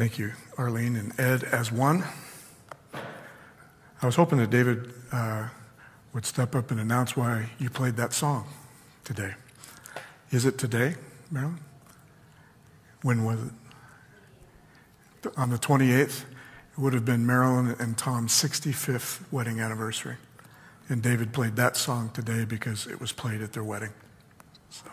[0.00, 2.04] Thank you, Arlene and Ed, as one.
[4.00, 5.48] I was hoping that David uh,
[6.14, 8.48] would step up and announce why you played that song
[9.04, 9.34] today.
[10.30, 10.94] Is it today,
[11.30, 11.60] Marilyn?
[13.02, 15.32] When was it?
[15.36, 20.16] On the 28th, it would have been Marilyn and Tom's 65th wedding anniversary.
[20.88, 23.92] And David played that song today because it was played at their wedding.
[24.70, 24.86] So.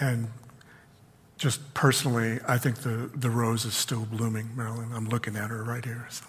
[0.00, 0.28] And
[1.38, 4.90] just personally, I think the, the rose is still blooming, Marilyn.
[4.92, 6.06] I'm looking at her right here.
[6.10, 6.24] So.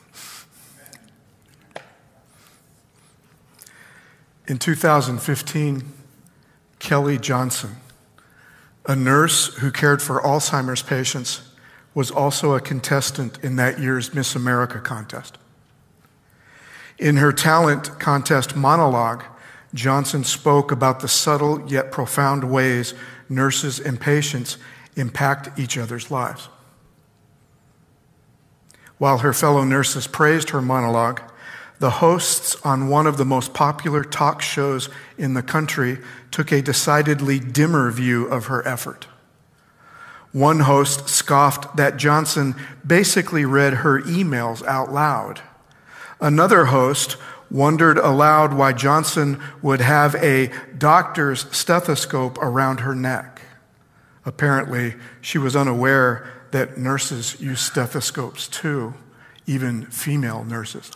[4.48, 5.84] In 2015,
[6.78, 7.78] Kelly Johnson,
[8.86, 11.42] a nurse who cared for Alzheimer's patients,
[11.96, 15.40] was also a contestant in that year's Miss America contest.
[17.00, 19.24] In her talent contest monologue,
[19.74, 22.94] Johnson spoke about the subtle yet profound ways
[23.28, 24.58] nurses and patients
[24.96, 26.50] impact each other's lives.
[28.98, 31.22] While her fellow nurses praised her monologue,
[31.80, 35.98] the hosts on one of the most popular talk shows in the country
[36.32, 39.08] took a decidedly dimmer view of her effort.
[40.34, 45.42] One host scoffed that Johnson basically read her emails out loud.
[46.20, 47.16] Another host
[47.50, 53.39] wondered aloud why Johnson would have a doctor's stethoscope around her neck.
[54.30, 58.94] Apparently, she was unaware that nurses use stethoscopes too,
[59.48, 60.92] even female nurses.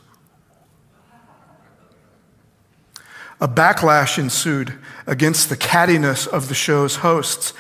[3.42, 4.76] A backlash ensued
[5.08, 7.54] against the cattiness of the show's hosts.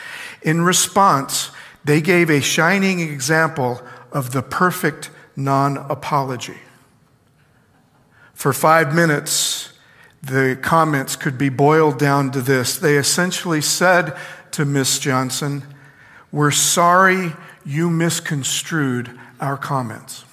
[0.43, 1.49] In response,
[1.83, 6.59] they gave a shining example of the perfect non apology.
[8.35, 9.73] For five minutes,
[10.21, 12.77] the comments could be boiled down to this.
[12.77, 14.15] They essentially said
[14.53, 15.63] to Miss Johnson,
[16.31, 17.33] We're sorry
[17.65, 20.25] you misconstrued our comments.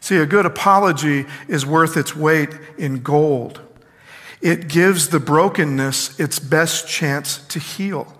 [0.00, 3.60] See, a good apology is worth its weight in gold.
[4.42, 8.14] It gives the brokenness its best chance to heal.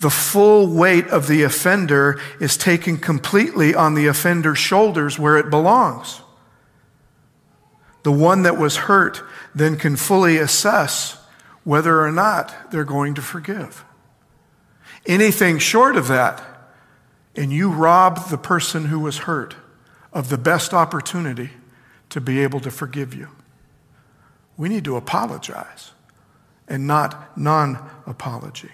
[0.00, 5.48] The full weight of the offender is taken completely on the offender's shoulders where it
[5.48, 6.20] belongs.
[8.02, 9.22] The one that was hurt
[9.54, 11.23] then can fully assess
[11.64, 13.84] whether or not they're going to forgive.
[15.06, 16.42] Anything short of that,
[17.34, 19.56] and you rob the person who was hurt
[20.12, 21.50] of the best opportunity
[22.10, 23.28] to be able to forgive you.
[24.56, 25.90] We need to apologize
[26.68, 28.70] and not non apology.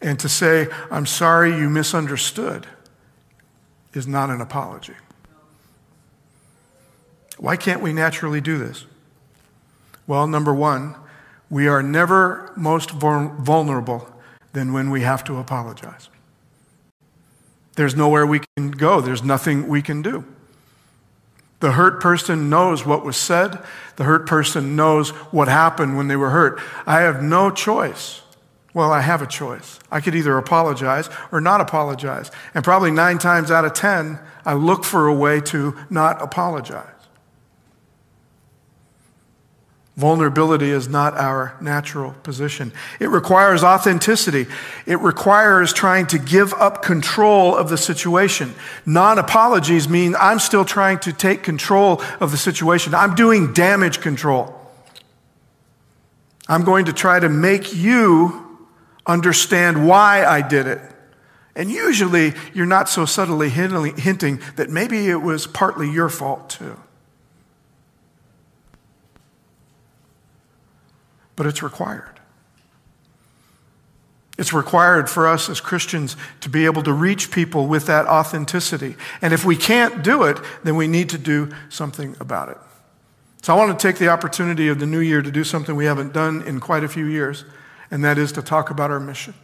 [0.00, 2.66] And to say, I'm sorry you misunderstood,
[3.94, 4.94] is not an apology.
[7.38, 8.84] Why can't we naturally do this?
[10.06, 10.96] Well, number one,
[11.52, 14.08] we are never most vulnerable
[14.54, 16.08] than when we have to apologize.
[17.76, 20.24] There's nowhere we can go, there's nothing we can do.
[21.60, 23.62] The hurt person knows what was said.
[23.96, 26.58] The hurt person knows what happened when they were hurt.
[26.86, 28.22] I have no choice.
[28.72, 29.78] Well, I have a choice.
[29.90, 32.30] I could either apologize or not apologize.
[32.54, 37.01] And probably nine times out of ten, I look for a way to not apologize.
[39.96, 42.72] Vulnerability is not our natural position.
[42.98, 44.46] It requires authenticity.
[44.86, 48.54] It requires trying to give up control of the situation.
[48.86, 52.94] Non apologies mean I'm still trying to take control of the situation.
[52.94, 54.58] I'm doing damage control.
[56.48, 58.58] I'm going to try to make you
[59.04, 60.80] understand why I did it.
[61.54, 66.80] And usually you're not so subtly hinting that maybe it was partly your fault too.
[71.42, 72.20] But it's required.
[74.38, 78.94] It's required for us as Christians to be able to reach people with that authenticity.
[79.20, 82.58] And if we can't do it, then we need to do something about it.
[83.42, 85.86] So I want to take the opportunity of the new year to do something we
[85.86, 87.44] haven't done in quite a few years,
[87.90, 89.34] and that is to talk about our mission.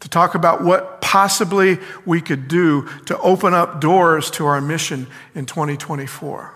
[0.00, 5.06] To talk about what possibly we could do to open up doors to our mission
[5.36, 6.53] in 2024.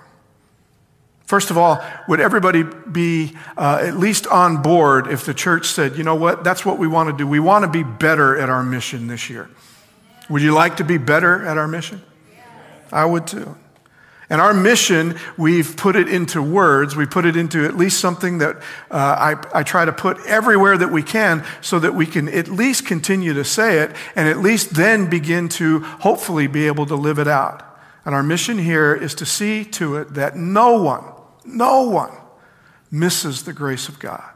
[1.28, 5.98] First of all, would everybody be uh, at least on board if the church said,
[5.98, 7.26] you know what, that's what we want to do?
[7.26, 9.50] We want to be better at our mission this year.
[10.30, 12.00] Would you like to be better at our mission?
[12.90, 13.54] I would too.
[14.30, 16.96] And our mission, we've put it into words.
[16.96, 18.56] We put it into at least something that
[18.90, 22.48] uh, I, I try to put everywhere that we can so that we can at
[22.48, 26.94] least continue to say it and at least then begin to hopefully be able to
[26.94, 27.66] live it out.
[28.06, 31.04] And our mission here is to see to it that no one,
[31.48, 32.12] no one
[32.90, 34.30] misses the grace of God.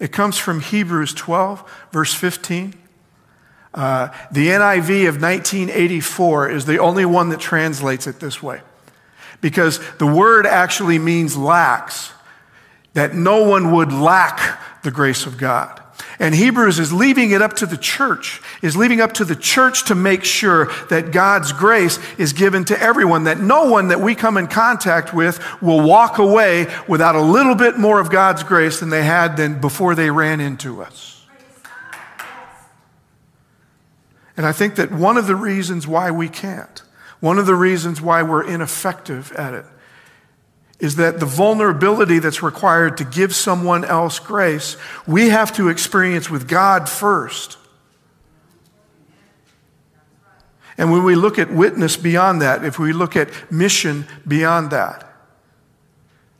[0.00, 2.74] It comes from Hebrews 12, verse 15.
[3.74, 8.60] Uh, the NIV of 1984 is the only one that translates it this way
[9.42, 12.12] because the word actually means lacks,
[12.94, 15.81] that no one would lack the grace of God.
[16.18, 19.84] And Hebrews is leaving it up to the church, is leaving up to the church
[19.86, 24.14] to make sure that God's grace is given to everyone, that no one that we
[24.14, 28.80] come in contact with will walk away without a little bit more of God's grace
[28.80, 31.24] than they had than before they ran into us.
[34.36, 36.82] And I think that one of the reasons why we can't,
[37.20, 39.66] one of the reasons why we're ineffective at it,
[40.82, 44.76] is that the vulnerability that's required to give someone else grace,
[45.06, 47.56] we have to experience with God first.
[50.76, 55.08] And when we look at witness beyond that, if we look at mission beyond that,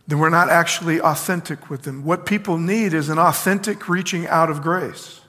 [0.08, 2.04] then we're not actually authentic with them.
[2.04, 5.20] What people need is an authentic reaching out of grace.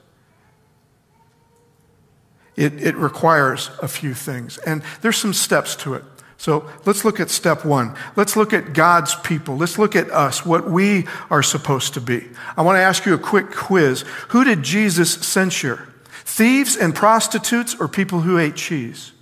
[2.56, 6.04] It, it requires a few things, and there's some steps to it.
[6.36, 7.96] So let's look at step one.
[8.16, 9.56] Let's look at God's people.
[9.56, 12.26] Let's look at us, what we are supposed to be.
[12.56, 14.02] I want to ask you a quick quiz.
[14.28, 15.88] Who did Jesus censure?
[16.24, 19.12] Thieves and prostitutes or people who ate cheese?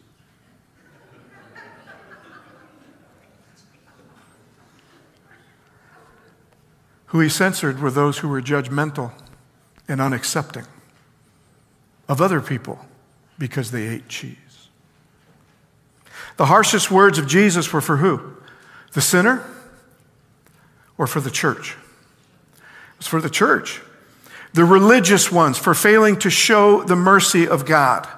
[7.07, 9.13] Who he censored were those who were judgmental
[9.87, 10.67] and unaccepting
[12.09, 12.79] of other people
[13.39, 14.42] because they ate cheese.
[16.43, 18.21] The harshest words of Jesus were for who?
[18.95, 19.49] The sinner
[20.99, 21.77] or for the church?
[22.57, 23.81] It was for the church.
[24.53, 28.09] The religious ones for failing to show the mercy of God.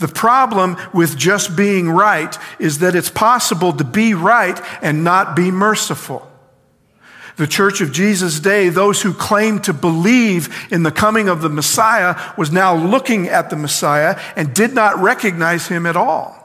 [0.00, 5.34] The problem with just being right is that it's possible to be right and not
[5.34, 6.30] be merciful.
[7.36, 11.48] The church of Jesus' day, those who claimed to believe in the coming of the
[11.48, 16.41] Messiah, was now looking at the Messiah and did not recognize him at all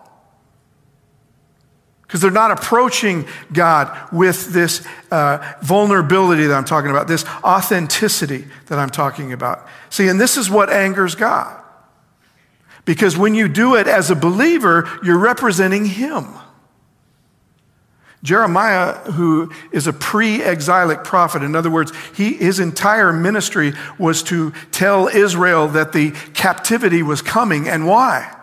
[2.08, 8.46] because they're not approaching God with this uh, vulnerability that I'm talking about, this authenticity
[8.68, 9.68] that I'm talking about.
[9.90, 11.62] See, and this is what angers God.
[12.86, 16.28] Because when you do it as a believer, you're representing Him.
[18.24, 24.24] Jeremiah, who is a pre exilic prophet, in other words, he, his entire ministry was
[24.24, 28.34] to tell Israel that the captivity was coming and why.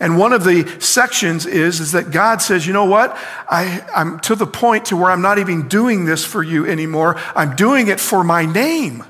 [0.00, 3.16] And one of the sections is, is that God says, you know what?
[3.48, 7.16] I, I'm to the point to where I'm not even doing this for you anymore.
[7.34, 9.04] I'm doing it for my name.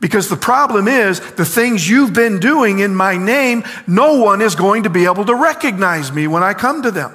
[0.00, 4.54] Because the problem is, the things you've been doing in my name, no one is
[4.54, 7.14] going to be able to recognize me when I come to them.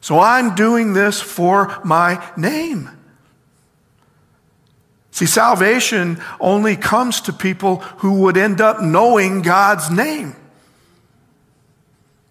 [0.00, 2.88] So I'm doing this for my name.
[5.10, 10.34] See, salvation only comes to people who would end up knowing God's name.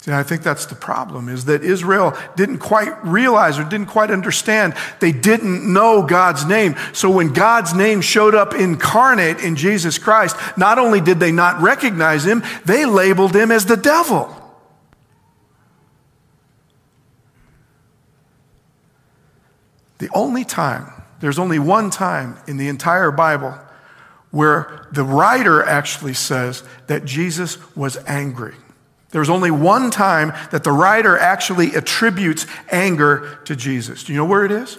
[0.01, 4.12] See, I think that's the problem is that Israel didn't quite realize or didn't quite
[4.12, 4.74] understand.
[5.01, 6.75] They didn't know God's name.
[6.94, 11.62] So when God's name showed up incarnate in Jesus Christ, not only did they not
[11.62, 14.33] recognize him, they labeled him as the devil.
[19.97, 23.59] The only time, there's only one time in the entire Bible
[24.31, 28.56] where the writer actually says that Jesus was angry.
[29.11, 34.04] There's only one time that the writer actually attributes anger to Jesus.
[34.04, 34.78] Do you know where it is?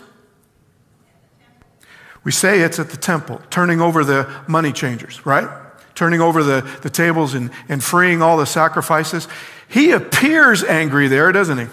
[2.23, 5.49] We say it's at the temple, turning over the money changers, right?
[5.95, 9.27] Turning over the, the tables and, and freeing all the sacrifices.
[9.69, 11.67] He appears angry there, doesn't he?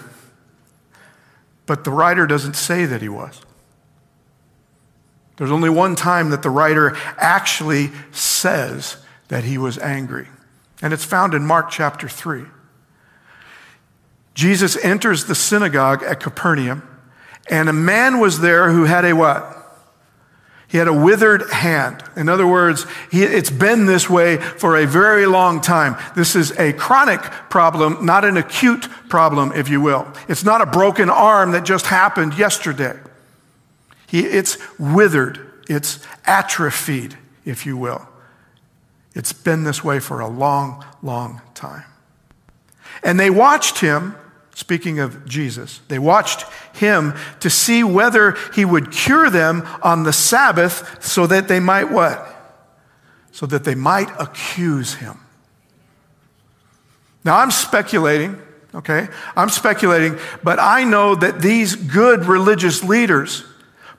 [1.66, 3.42] But the writer doesn't say that he was.
[5.36, 8.96] There's only one time that the writer actually says
[9.28, 10.26] that he was angry.
[10.82, 12.44] And it's found in Mark chapter 3.
[14.34, 16.82] Jesus enters the synagogue at Capernaum,
[17.50, 19.56] and a man was there who had a what?
[20.68, 22.04] He had a withered hand.
[22.14, 25.96] In other words, he, it's been this way for a very long time.
[26.14, 30.06] This is a chronic problem, not an acute problem, if you will.
[30.28, 32.98] It's not a broken arm that just happened yesterday.
[34.06, 37.16] He, it's withered, it's atrophied,
[37.46, 38.06] if you will.
[39.18, 41.82] It's been this way for a long, long time.
[43.02, 44.14] And they watched him,
[44.54, 46.46] speaking of Jesus, they watched
[46.76, 51.90] him to see whether he would cure them on the Sabbath so that they might
[51.90, 52.26] what?
[53.32, 55.18] So that they might accuse him.
[57.24, 58.40] Now I'm speculating,
[58.72, 59.08] okay?
[59.34, 63.42] I'm speculating, but I know that these good religious leaders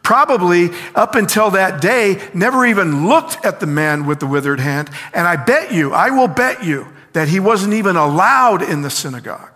[0.04, 4.90] probably up until that day never even looked at the man with the withered hand.
[5.14, 8.90] And I bet you, I will bet you, that he wasn't even allowed in the
[8.90, 9.50] synagogue.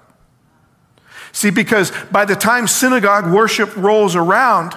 [1.31, 4.75] See, because by the time synagogue worship rolls around,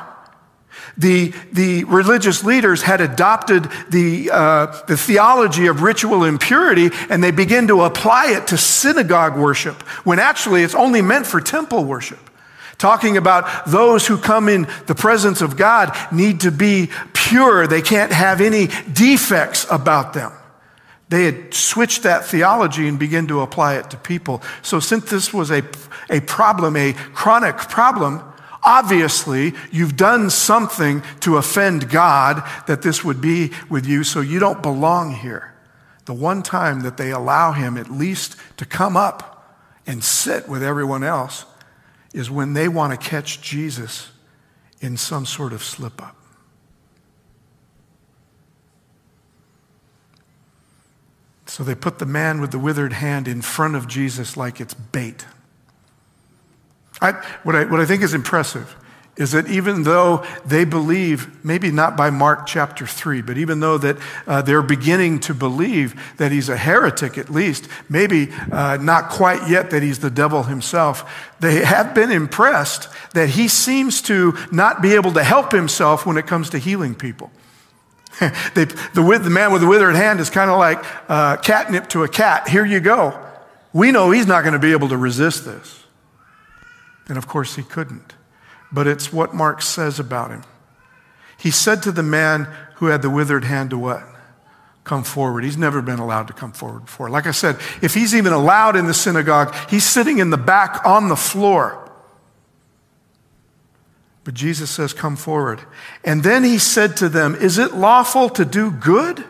[0.96, 7.30] the, the religious leaders had adopted the, uh, the theology of ritual impurity and they
[7.30, 12.30] begin to apply it to synagogue worship when actually it's only meant for temple worship.
[12.78, 17.66] Talking about those who come in the presence of God need to be pure.
[17.66, 20.32] They can't have any defects about them.
[21.08, 24.42] They had switched that theology and began to apply it to people.
[24.62, 25.62] So, since this was a,
[26.10, 28.22] a problem, a chronic problem,
[28.62, 34.38] obviously you've done something to offend God that this would be with you, so you
[34.38, 35.54] don't belong here.
[36.04, 39.32] The one time that they allow him at least to come up
[39.86, 41.45] and sit with everyone else
[42.16, 44.08] is when they want to catch Jesus
[44.80, 46.16] in some sort of slip up.
[51.44, 54.72] So they put the man with the withered hand in front of Jesus like it's
[54.72, 55.26] bait.
[57.02, 58.74] I, what, I, what I think is impressive
[59.16, 63.78] is that even though they believe, maybe not by Mark chapter 3, but even though
[63.78, 63.96] that
[64.26, 69.48] uh, they're beginning to believe that he's a heretic at least, maybe uh, not quite
[69.48, 74.82] yet that he's the devil himself, they have been impressed that he seems to not
[74.82, 77.30] be able to help himself when it comes to healing people.
[78.54, 82.04] they, the, the, man with the withered hand is kind of like uh, catnip to
[82.04, 82.48] a cat.
[82.48, 83.18] Here you go.
[83.72, 85.84] We know he's not going to be able to resist this.
[87.08, 88.14] And of course, he couldn't.
[88.76, 90.44] But it's what Mark says about him.
[91.38, 94.02] He said to the man who had the withered hand to what?
[94.84, 95.44] Come forward.
[95.44, 97.08] He's never been allowed to come forward before.
[97.08, 100.84] Like I said, if he's even allowed in the synagogue, he's sitting in the back
[100.84, 101.90] on the floor.
[104.24, 105.62] But Jesus says, Come forward.
[106.04, 109.24] And then he said to them, Is it lawful to do good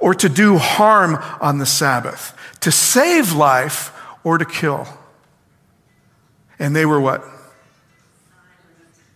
[0.00, 2.36] or to do harm on the Sabbath?
[2.62, 3.92] To save life
[4.24, 4.88] or to kill?
[6.58, 7.22] And they were what?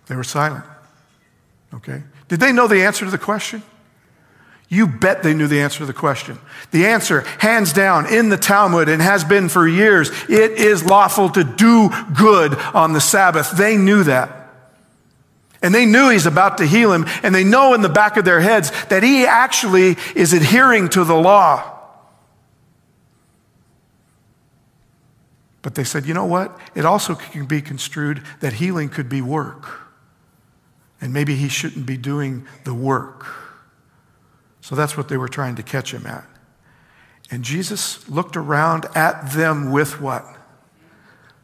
[0.07, 0.65] They were silent.
[1.73, 2.03] Okay?
[2.29, 3.63] Did they know the answer to the question?
[4.69, 6.39] You bet they knew the answer to the question.
[6.71, 11.29] The answer, hands down, in the Talmud and has been for years, it is lawful
[11.31, 13.53] to do good on the Sabbath.
[13.53, 14.41] They knew that.
[15.63, 18.25] And they knew he's about to heal him, and they know in the back of
[18.25, 21.71] their heads that he actually is adhering to the law.
[25.63, 26.59] But they said, you know what?
[26.75, 29.84] It also can be construed that healing could be work.
[31.05, 33.27] And maybe he shouldn't be doing the work.
[34.63, 36.25] So that's what they were trying to catch him at.
[37.31, 40.25] And Jesus looked around at them with what?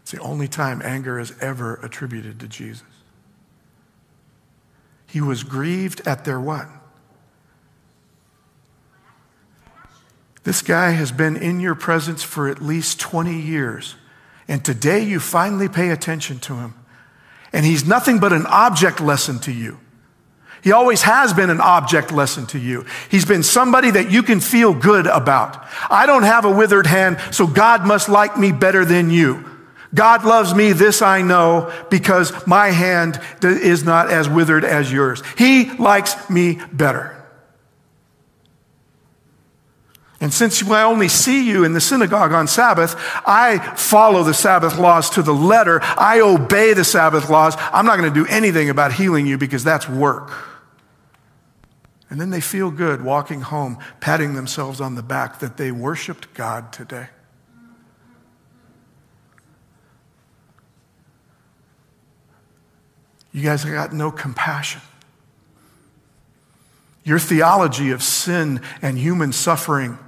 [0.01, 2.87] It's the only time anger is ever attributed to Jesus.
[5.07, 6.67] He was grieved at their what?
[10.45, 13.95] This guy has been in your presence for at least 20 years.
[14.49, 16.80] And today you finally pay attention to him.
[17.53, 19.79] And he's nothing but an object lesson to you.
[20.63, 22.85] He always has been an object lesson to you.
[23.11, 25.67] He's been somebody that you can feel good about.
[25.91, 29.45] I don't have a withered hand, so God must like me better than you.
[29.95, 35.23] God loves me, this I know, because my hand is not as withered as yours.
[35.37, 37.20] He likes me better.
[40.21, 42.95] And since I only see you in the synagogue on Sabbath,
[43.27, 45.81] I follow the Sabbath laws to the letter.
[45.83, 47.55] I obey the Sabbath laws.
[47.73, 50.31] I'm not going to do anything about healing you because that's work.
[52.11, 56.35] And then they feel good walking home, patting themselves on the back that they worshiped
[56.35, 57.09] God today.
[63.33, 64.83] You guys have got no compassion.
[67.05, 69.99] Your theology of sin and human suffering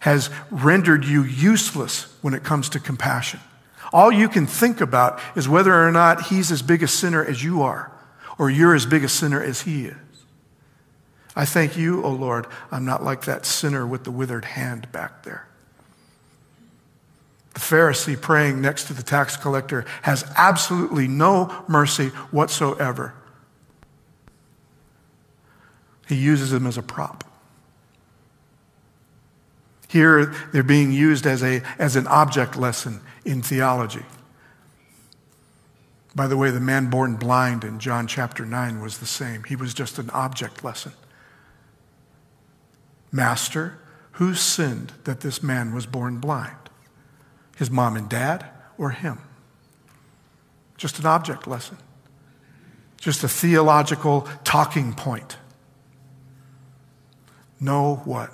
[0.00, 3.40] has rendered you useless when it comes to compassion.
[3.92, 7.42] All you can think about is whether or not he's as big a sinner as
[7.42, 7.92] you are,
[8.38, 9.96] or you're as big a sinner as he is.
[11.36, 14.90] I thank you, O oh Lord, I'm not like that sinner with the withered hand
[14.92, 15.46] back there.
[17.54, 23.14] The Pharisee praying next to the tax collector has absolutely no mercy whatsoever.
[26.08, 27.24] He uses him as a prop.
[29.90, 34.04] Here, they're being used as, a, as an object lesson in theology.
[36.14, 39.44] By the way, the man born blind in John chapter 9 was the same.
[39.44, 40.92] He was just an object lesson.
[43.12, 43.78] Master,
[44.12, 46.56] who sinned that this man was born blind?
[47.60, 48.46] his mom and dad,
[48.78, 49.18] or him.
[50.78, 51.76] Just an object lesson.
[52.96, 55.36] just a theological talking point.
[57.60, 58.30] No what?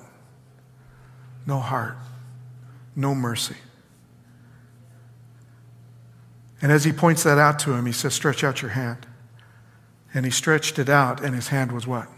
[1.47, 1.97] No heart.
[2.95, 3.57] No mercy.
[6.61, 9.07] And as he points that out to him, he says, Stretch out your hand.
[10.12, 12.09] And he stretched it out, and his hand was what?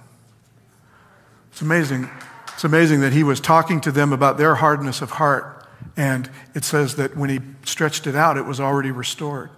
[1.50, 2.08] It's amazing.
[2.54, 5.66] It's amazing that he was talking to them about their hardness of heart.
[5.97, 9.50] And it says that when he stretched it out, it was already restored.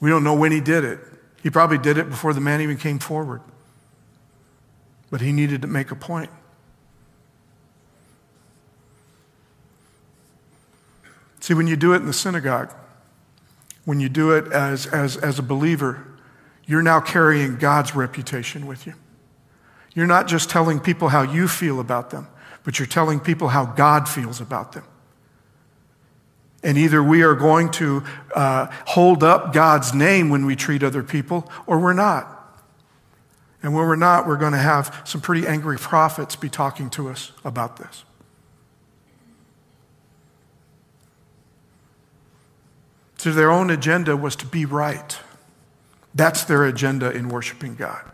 [0.00, 1.00] We don't know when he did it.
[1.42, 3.40] He probably did it before the man even came forward.
[5.10, 6.30] But he needed to make a point.
[11.46, 12.74] See, when you do it in the synagogue,
[13.84, 16.04] when you do it as, as, as a believer,
[16.66, 18.94] you're now carrying God's reputation with you.
[19.94, 22.26] You're not just telling people how you feel about them,
[22.64, 24.82] but you're telling people how God feels about them.
[26.64, 28.02] And either we are going to
[28.34, 32.26] uh, hold up God's name when we treat other people, or we're not.
[33.62, 37.08] And when we're not, we're going to have some pretty angry prophets be talking to
[37.08, 38.02] us about this.
[43.26, 45.18] So their own agenda was to be right.
[46.14, 48.04] That's their agenda in worshiping God.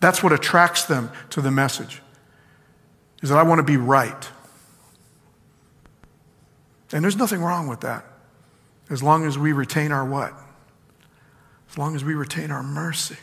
[0.00, 2.02] That's what attracts them to the message.
[3.22, 4.28] Is that I want to be right.
[6.92, 8.04] And there's nothing wrong with that.
[8.90, 10.34] As long as we retain our what?
[11.70, 13.18] As long as we retain our mercy.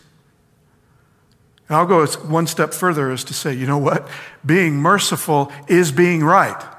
[1.67, 4.07] And I'll go one step further as to say, you know what?
[4.45, 6.73] Being merciful is being right.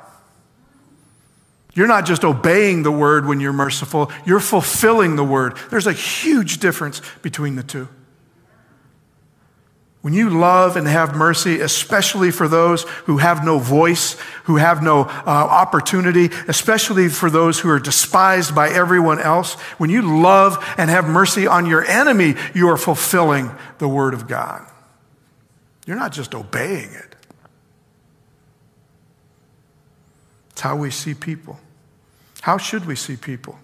[1.74, 5.56] You're not just obeying the word when you're merciful, you're fulfilling the word.
[5.70, 7.88] There's a huge difference between the two.
[10.04, 14.82] When you love and have mercy, especially for those who have no voice, who have
[14.82, 20.62] no uh, opportunity, especially for those who are despised by everyone else, when you love
[20.76, 24.70] and have mercy on your enemy, you are fulfilling the word of God.
[25.86, 27.16] You're not just obeying it.
[30.50, 31.58] It's how we see people.
[32.44, 33.58] How should we see people?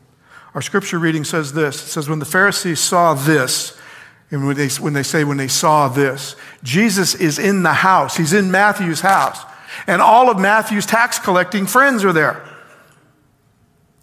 [0.55, 3.79] Our scripture reading says this it says, When the Pharisees saw this,
[4.31, 8.17] and when they, when they say when they saw this, Jesus is in the house.
[8.17, 9.39] He's in Matthew's house.
[9.87, 12.43] And all of Matthew's tax collecting friends are there.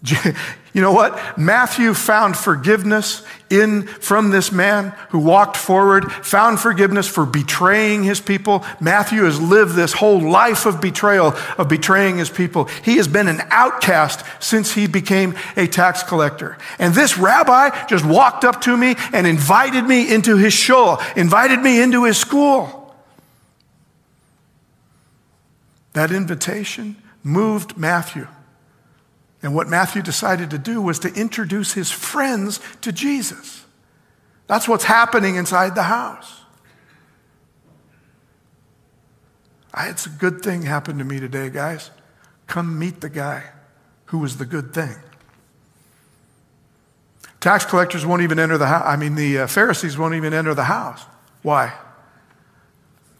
[0.74, 1.36] You know what?
[1.36, 8.20] Matthew found forgiveness in from this man who walked forward, found forgiveness for betraying his
[8.20, 8.64] people.
[8.80, 12.66] Matthew has lived this whole life of betrayal, of betraying his people.
[12.84, 16.58] He has been an outcast since he became a tax collector.
[16.78, 21.60] And this rabbi just walked up to me and invited me into his shul, invited
[21.60, 22.94] me into his school.
[25.94, 28.28] That invitation moved Matthew.
[29.42, 33.64] And what Matthew decided to do was to introduce his friends to Jesus.
[34.46, 36.42] That's what's happening inside the house.
[39.72, 41.90] I a good thing happen to me today, guys.
[42.46, 43.44] Come meet the guy
[44.06, 44.96] who was the good thing.
[47.40, 48.82] Tax collectors won't even enter the house.
[48.84, 51.04] I mean, the uh, Pharisees won't even enter the house.
[51.42, 51.74] Why?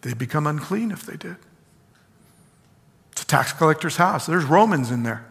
[0.01, 1.37] They'd become unclean if they did.
[3.13, 4.27] It's a tax collector's house.
[4.27, 5.25] There's Romans in there.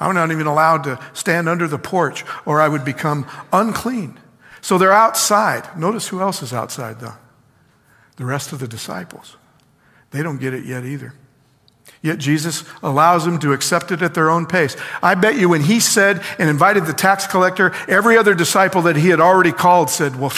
[0.00, 4.18] I'm not even allowed to stand under the porch or I would become unclean.
[4.60, 5.76] So they're outside.
[5.76, 7.14] Notice who else is outside, though?
[8.16, 9.36] The rest of the disciples.
[10.10, 11.14] They don't get it yet either.
[12.00, 14.76] Yet Jesus allows them to accept it at their own pace.
[15.02, 18.96] I bet you when he said and invited the tax collector, every other disciple that
[18.96, 20.32] he had already called said, Well,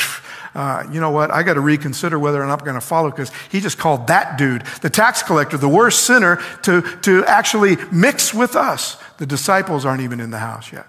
[0.54, 1.30] uh, you know what?
[1.30, 4.06] I got to reconsider whether or not I'm going to follow because he just called
[4.06, 8.96] that dude, the tax collector, the worst sinner, to, to actually mix with us.
[9.18, 10.86] The disciples aren't even in the house yet,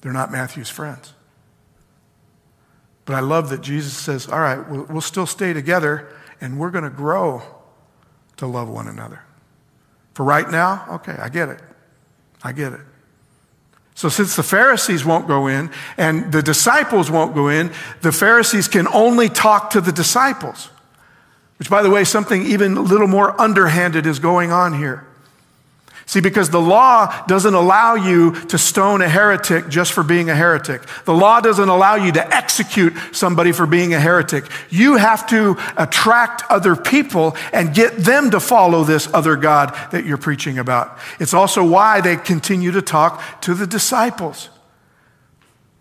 [0.00, 1.12] they're not Matthew's friends.
[3.04, 6.08] But I love that Jesus says, All right, we'll, we'll still stay together
[6.40, 7.42] and we're going to grow
[8.36, 9.22] to love one another.
[10.14, 11.60] For right now, okay, I get it.
[12.42, 12.80] I get it.
[13.94, 18.68] So, since the Pharisees won't go in and the disciples won't go in, the Pharisees
[18.68, 20.68] can only talk to the disciples.
[21.58, 25.06] Which, by the way, something even a little more underhanded is going on here.
[26.08, 30.36] See, because the law doesn't allow you to stone a heretic just for being a
[30.36, 30.82] heretic.
[31.04, 34.44] The law doesn't allow you to execute somebody for being a heretic.
[34.70, 40.04] You have to attract other people and get them to follow this other God that
[40.04, 40.96] you're preaching about.
[41.18, 44.48] It's also why they continue to talk to the disciples.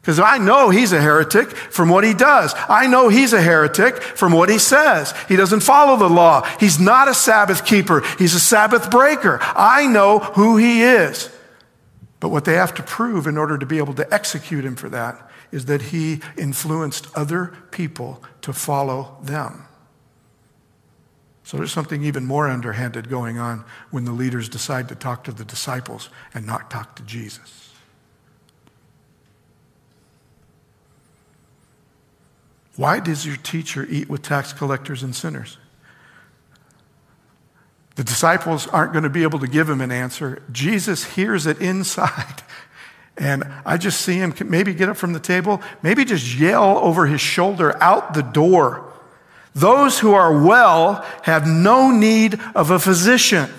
[0.06, 2.54] Because I know he's a heretic from what he does.
[2.70, 5.16] I know he's a heretic from what he says.
[5.28, 6.48] He doesn't follow the law.
[6.60, 8.04] He's not a Sabbath keeper.
[8.20, 9.40] He's a Sabbath breaker.
[9.42, 11.36] I know who he is.
[12.20, 14.90] But what they have to prove in order to be able to execute him for
[14.90, 19.66] that is that he influenced other people to follow them.
[21.42, 25.32] So there's something even more underhanded going on when the leaders decide to talk to
[25.32, 27.55] the disciples and not talk to Jesus.
[32.76, 35.58] Why does your teacher eat with tax collectors and sinners?
[37.96, 40.44] The disciples aren't going to be able to give him an answer.
[40.52, 42.44] Jesus hears it inside.
[43.18, 47.06] And I just see him maybe get up from the table, maybe just yell over
[47.06, 48.92] his shoulder out the door.
[49.54, 53.50] Those who are well have no need of a physician.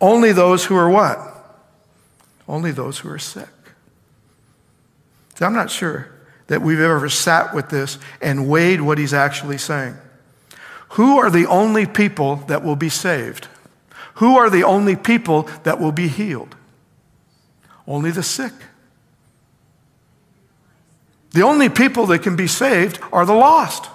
[0.00, 1.18] Only those who are what?
[2.48, 3.46] Only those who are sick.
[5.38, 6.15] I'm not sure
[6.46, 9.96] that we've ever sat with this and weighed what he's actually saying.
[10.90, 13.48] Who are the only people that will be saved?
[14.14, 16.54] Who are the only people that will be healed?
[17.86, 18.52] Only the sick.
[21.32, 23.90] The only people that can be saved are the lost.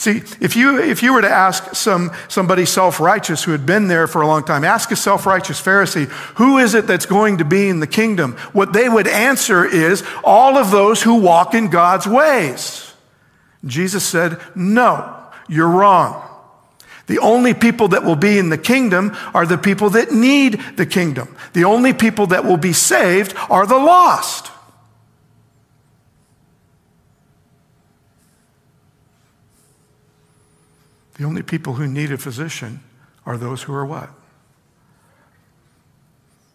[0.00, 3.86] See, if you, if you were to ask some, somebody self righteous who had been
[3.86, 7.36] there for a long time, ask a self righteous Pharisee, who is it that's going
[7.36, 8.32] to be in the kingdom?
[8.54, 12.94] What they would answer is all of those who walk in God's ways.
[13.66, 16.26] Jesus said, No, you're wrong.
[17.06, 20.86] The only people that will be in the kingdom are the people that need the
[20.86, 21.36] kingdom.
[21.52, 24.49] The only people that will be saved are the lost.
[31.20, 32.80] The only people who need a physician
[33.26, 34.08] are those who are what?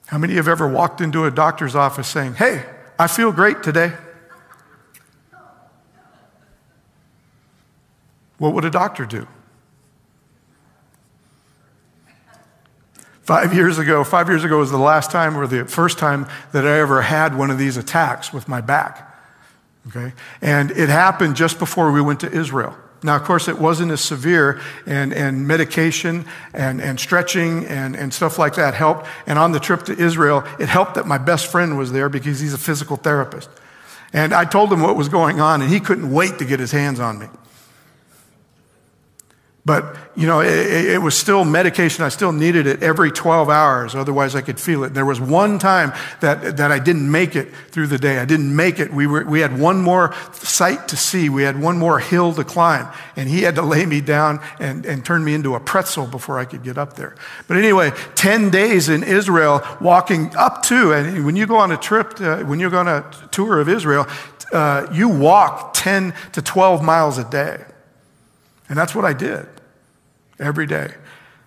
[0.07, 2.65] How many have ever walked into a doctor's office saying, Hey,
[2.97, 3.93] I feel great today?
[8.39, 9.27] What would a doctor do?
[13.21, 16.65] Five years ago, five years ago was the last time or the first time that
[16.65, 19.15] I ever had one of these attacks with my back.
[19.89, 20.13] Okay?
[20.41, 22.75] And it happened just before we went to Israel.
[23.05, 28.13] Now, of course, it wasn't as severe, and, and medication and, and stretching and, and
[28.13, 29.07] stuff like that helped.
[29.27, 32.39] And on the trip to Israel, it helped that my best friend was there because
[32.39, 33.49] he's a physical therapist.
[34.11, 36.71] And I told him what was going on, and he couldn't wait to get his
[36.71, 37.27] hands on me.
[39.65, 42.05] But, you know, it, it, was still medication.
[42.05, 43.95] I still needed it every 12 hours.
[43.95, 44.93] Otherwise, I could feel it.
[44.93, 48.19] There was one time that, that I didn't make it through the day.
[48.19, 48.93] I didn't make it.
[48.93, 51.29] We, were, we had one more sight to see.
[51.29, 52.93] We had one more hill to climb.
[53.15, 56.37] And he had to lay me down and, and turn me into a pretzel before
[56.37, 57.15] I could get up there.
[57.47, 61.77] But anyway, 10 days in Israel, walking up to, and when you go on a
[61.77, 64.05] trip, to, when you go on a tour of Israel,
[64.53, 67.65] uh, you walk 10 to 12 miles a day.
[68.69, 69.47] And that's what I did
[70.39, 70.93] every day.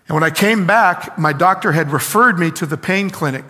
[0.06, 3.44] And when I came back, my doctor had referred me to the pain clinic.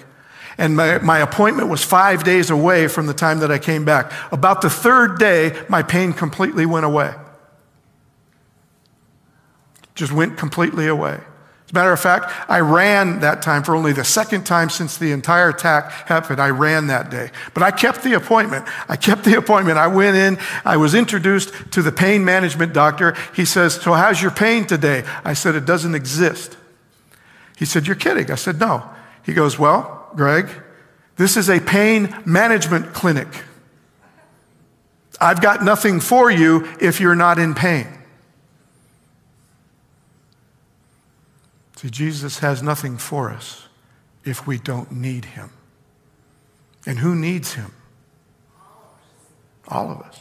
[0.59, 4.12] And my, my appointment was five days away from the time that I came back.
[4.33, 7.14] About the third day, my pain completely went away.
[9.94, 11.20] Just went completely away.
[11.68, 14.96] As a matter of fact, I ran that time for only the second time since
[14.96, 16.40] the entire attack happened.
[16.40, 17.31] I ran that day.
[17.52, 18.66] But I kept the appointment.
[18.88, 19.76] I kept the appointment.
[19.76, 23.14] I went in, I was introduced to the pain management doctor.
[23.37, 25.04] He says, So, how's your pain today?
[25.26, 26.57] I said, It doesn't exist.
[27.59, 28.31] He said, You're kidding.
[28.31, 28.88] I said, No.
[29.22, 30.48] He goes, Well, Greg,
[31.16, 33.28] this is a pain management clinic.
[35.20, 37.97] I've got nothing for you if you're not in pain.
[41.78, 43.68] See, Jesus has nothing for us
[44.24, 45.50] if we don't need him.
[46.84, 47.72] And who needs him?
[49.68, 50.18] All of us.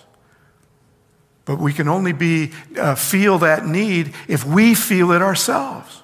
[1.45, 6.03] But we can only be, uh, feel that need if we feel it ourselves.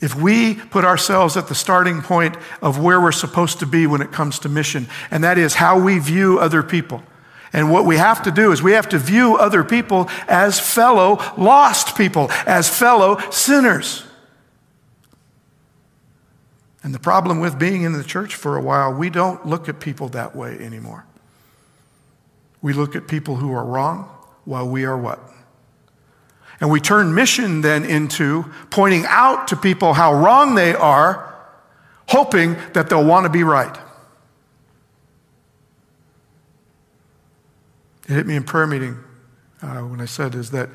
[0.00, 4.02] If we put ourselves at the starting point of where we're supposed to be when
[4.02, 7.02] it comes to mission, and that is how we view other people.
[7.52, 11.18] And what we have to do is we have to view other people as fellow
[11.36, 14.04] lost people, as fellow sinners.
[16.82, 19.80] And the problem with being in the church for a while, we don't look at
[19.80, 21.04] people that way anymore.
[22.62, 24.10] We look at people who are wrong
[24.44, 25.20] while we are what?
[26.60, 31.34] And we turn mission then into pointing out to people how wrong they are,
[32.08, 33.76] hoping that they'll want to be right.
[38.08, 38.98] It hit me in prayer meeting
[39.62, 40.70] uh, when I said is that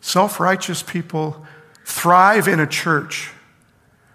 [0.00, 1.44] self righteous people
[1.84, 3.32] thrive in a church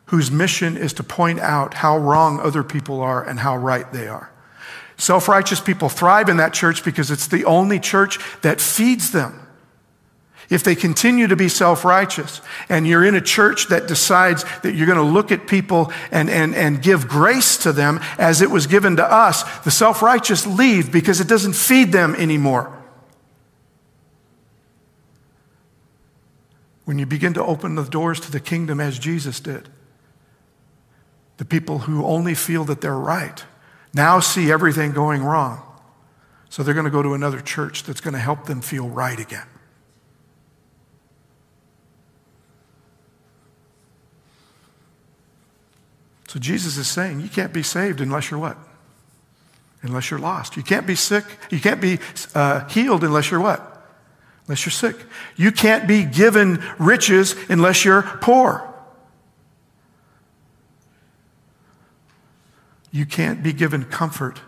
[0.05, 4.07] whose mission is to point out how wrong other people are and how right they
[4.07, 4.31] are.
[4.95, 9.42] Self righteous people thrive in that church because it's the only church that feeds them.
[10.53, 14.75] If they continue to be self righteous, and you're in a church that decides that
[14.75, 18.51] you're going to look at people and, and, and give grace to them as it
[18.51, 22.79] was given to us, the self righteous leave because it doesn't feed them anymore.
[26.85, 29.69] When you begin to open the doors to the kingdom as Jesus did,
[31.37, 33.43] the people who only feel that they're right
[33.93, 35.61] now see everything going wrong.
[36.49, 39.19] So they're going to go to another church that's going to help them feel right
[39.19, 39.47] again.
[46.33, 48.57] So Jesus is saying you can't be saved unless you're what?
[49.83, 50.57] Unless you're lost.
[50.57, 51.23] You can't be sick.
[51.51, 51.99] You can't be
[52.33, 53.87] uh, healed unless you're what?
[54.47, 54.95] Unless you're sick.
[55.35, 58.67] You can't be given riches unless you're poor.
[62.91, 64.41] You can't be given comfort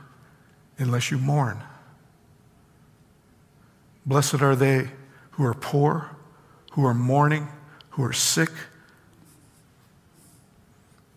[0.79, 1.61] unless you mourn.
[4.07, 4.89] Blessed are they
[5.33, 6.09] who are poor,
[6.71, 7.47] who are mourning,
[7.91, 8.49] who are sick,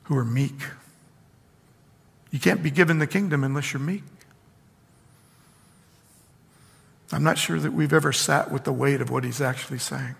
[0.08, 0.54] who are meek.
[2.30, 4.02] You can't be given the kingdom unless you're meek.
[7.12, 10.14] I'm not sure that we've ever sat with the weight of what he's actually saying.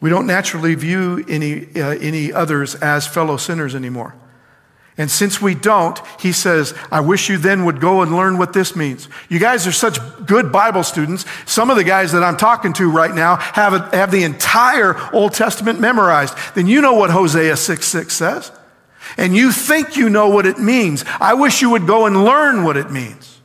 [0.00, 4.16] We don't naturally view any, uh, any others as fellow sinners anymore.
[4.98, 8.52] And since we don't, he says, I wish you then would go and learn what
[8.52, 9.08] this means.
[9.30, 11.24] You guys are such good Bible students.
[11.46, 14.94] Some of the guys that I'm talking to right now have, a, have the entire
[15.14, 16.36] Old Testament memorized.
[16.54, 18.52] Then you know what Hosea 6 6 says.
[19.16, 21.04] And you think you know what it means.
[21.20, 23.40] I wish you would go and learn what it means.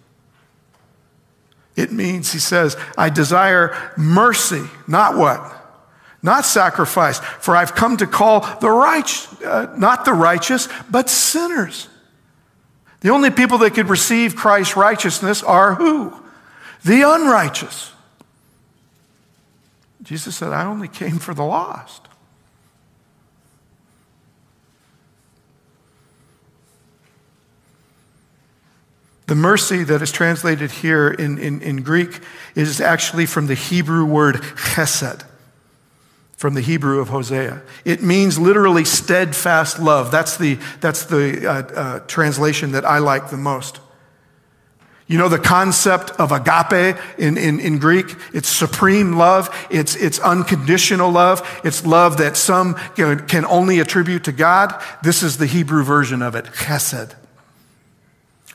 [1.77, 5.56] It means, he says, I desire mercy, not what?
[6.21, 7.19] Not sacrifice.
[7.19, 11.87] For I've come to call the righteous, uh, not the righteous, but sinners.
[13.01, 16.13] The only people that could receive Christ's righteousness are who?
[16.83, 17.93] The unrighteous.
[20.01, 22.07] Jesus said, I only came for the lost.
[29.27, 32.21] The mercy that is translated here in, in, in Greek
[32.55, 35.25] is actually from the Hebrew word chesed
[36.37, 37.61] from the Hebrew of Hosea.
[37.83, 40.11] It means literally steadfast love.
[40.11, 43.79] That's the, that's the uh, uh, translation that I like the most.
[45.07, 48.13] You know the concept of agape in, in, in Greek?
[48.33, 49.49] It's supreme love.
[49.71, 51.61] It's, it's unconditional love.
[51.63, 54.79] It's love that some can only attribute to God.
[55.03, 57.15] This is the Hebrew version of it, chesed.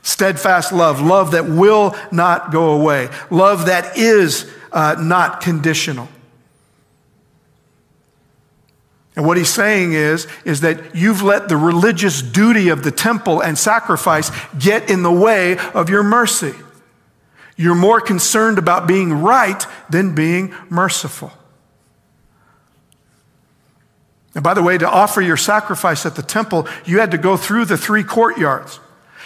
[0.03, 6.07] Steadfast love, love that will not go away, love that is uh, not conditional.
[9.15, 13.41] And what he's saying is, is that you've let the religious duty of the temple
[13.41, 16.53] and sacrifice get in the way of your mercy.
[17.55, 21.31] You're more concerned about being right than being merciful.
[24.33, 27.37] And by the way, to offer your sacrifice at the temple, you had to go
[27.37, 28.79] through the three courtyards.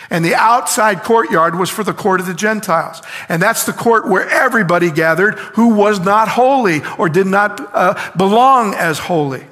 [0.09, 3.01] And the outside courtyard was for the court of the Gentiles.
[3.29, 8.11] And that's the court where everybody gathered who was not holy or did not uh,
[8.17, 9.45] belong as holy.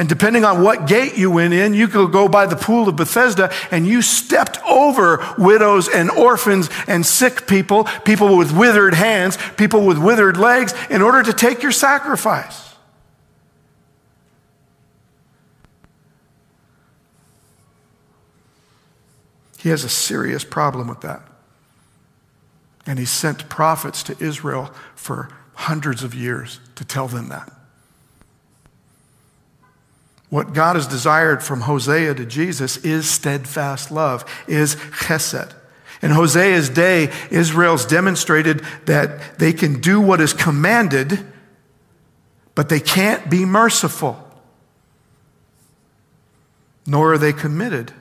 [0.00, 2.96] And depending on what gate you went in, you could go by the pool of
[2.96, 9.36] Bethesda and you stepped over widows and orphans and sick people, people with withered hands,
[9.58, 12.74] people with withered legs, in order to take your sacrifice.
[19.58, 21.20] He has a serious problem with that.
[22.86, 27.59] And he sent prophets to Israel for hundreds of years to tell them that.
[30.30, 35.52] What God has desired from Hosea to Jesus is steadfast love, is chesed.
[36.02, 41.26] In Hosea's day, Israel's demonstrated that they can do what is commanded,
[42.54, 44.24] but they can't be merciful.
[46.86, 47.92] Nor are they committed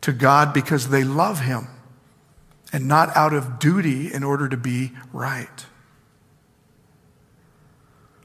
[0.00, 1.66] to God because they love Him
[2.72, 5.66] and not out of duty in order to be right.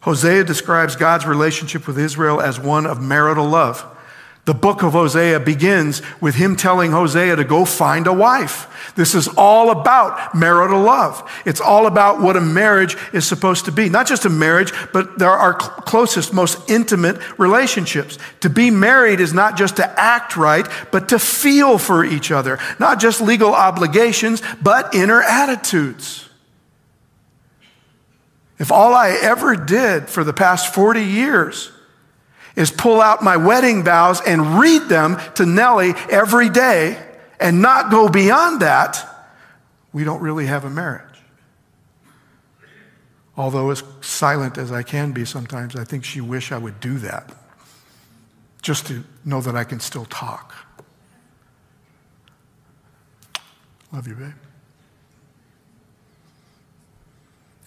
[0.08, 3.86] Hosea describes God's relationship with Israel as one of marital love.
[4.46, 8.94] The book of Hosea begins with him telling Hosea to go find a wife.
[8.96, 11.30] This is all about marital love.
[11.46, 13.90] It's all about what a marriage is supposed to be.
[13.90, 18.18] Not just a marriage, but there are closest, most intimate relationships.
[18.40, 22.60] To be married is not just to act right, but to feel for each other.
[22.80, 26.27] Not just legal obligations, but inner attitudes.
[28.60, 31.72] If all I ever did for the past 40 years
[32.56, 37.04] is pull out my wedding vows and read them to Nellie every day
[37.40, 39.06] and not go beyond that,
[39.94, 41.04] we don't really have a marriage.
[43.36, 46.98] Although as silent as I can be sometimes, I think she wish I would do
[47.00, 47.32] that.
[48.64, 50.56] Just to know that I can still talk.
[53.94, 54.34] Love you, babe.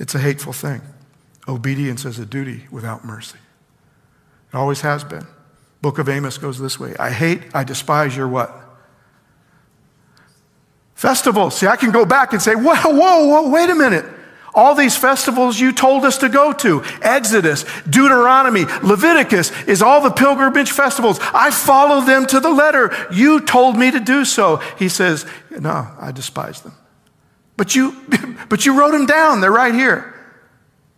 [0.00, 0.80] It's a hateful thing.
[1.46, 3.38] Obedience is a duty without mercy.
[4.52, 5.26] It always has been.
[5.82, 8.52] Book of Amos goes this way I hate, I despise your what?
[10.94, 11.56] Festivals.
[11.56, 14.04] See, I can go back and say, whoa, whoa, whoa, wait a minute.
[14.54, 20.10] All these festivals you told us to go to Exodus, Deuteronomy, Leviticus is all the
[20.10, 21.18] pilgrimage festivals.
[21.20, 22.90] I follow them to the letter.
[23.12, 24.56] You told me to do so.
[24.78, 26.74] He says, No, I despise them.
[27.60, 27.94] But you,
[28.48, 29.42] but you wrote them down.
[29.42, 30.14] They're right here.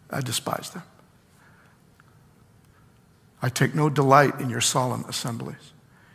[0.08, 0.84] I despise them.
[3.42, 5.72] I take no delight in your solemn assemblies.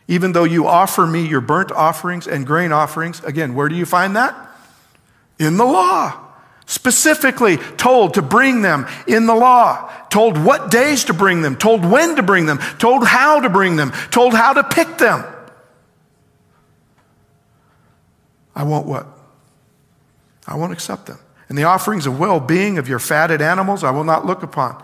[0.07, 3.85] Even though you offer me your burnt offerings and grain offerings, again, where do you
[3.85, 4.37] find that?
[5.37, 6.17] In the law.
[6.65, 11.83] Specifically told to bring them in the law, told what days to bring them, told
[11.83, 15.25] when to bring them, told how to bring them, told how to pick them.
[18.55, 19.16] I won't what?
[20.47, 21.19] I won't accept them.
[21.49, 24.81] And the offerings of well being of your fatted animals I will not look upon.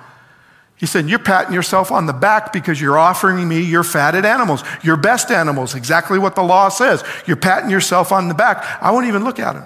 [0.76, 4.64] He said, You're patting yourself on the back because you're offering me your fatted animals,
[4.84, 7.04] your best animals, exactly what the law says.
[7.26, 8.66] You're patting yourself on the back.
[8.82, 9.66] I won't even look at them.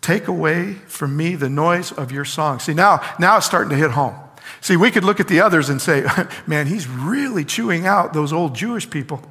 [0.00, 2.58] Take away from me the noise of your song.
[2.58, 4.14] See, now, now it's starting to hit home.
[4.62, 6.06] See, we could look at the others and say,
[6.46, 9.22] man, he's really chewing out those old Jewish people.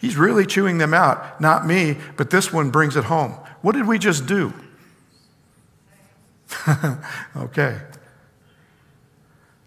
[0.00, 1.40] He's really chewing them out.
[1.40, 3.32] Not me, but this one brings it home.
[3.60, 4.54] What did we just do?
[7.36, 7.78] okay.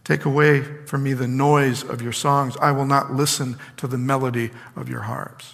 [0.04, 2.58] Take away from me the noise of your songs.
[2.58, 5.54] I will not listen to the melody of your harps.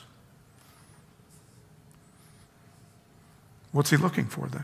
[3.74, 4.63] What's he looking for then?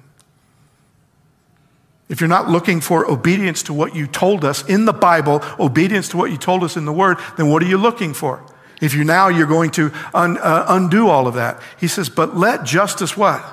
[2.08, 6.08] If you're not looking for obedience to what you told us in the Bible, obedience
[6.10, 8.45] to what you told us in the Word, then what are you looking for?
[8.81, 11.61] If you now you're going to un, uh, undo all of that.
[11.79, 13.43] He says, but let justice what?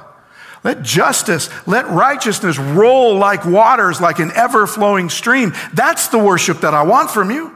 [0.65, 5.53] Let justice, let righteousness roll like waters, like an ever flowing stream.
[5.75, 7.53] That's the worship that I want from you.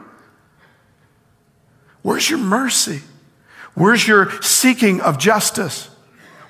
[2.01, 3.01] Where's your mercy?
[3.75, 5.89] Where's your seeking of justice?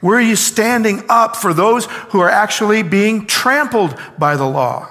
[0.01, 4.89] Where are you standing up for those who are actually being trampled by the law?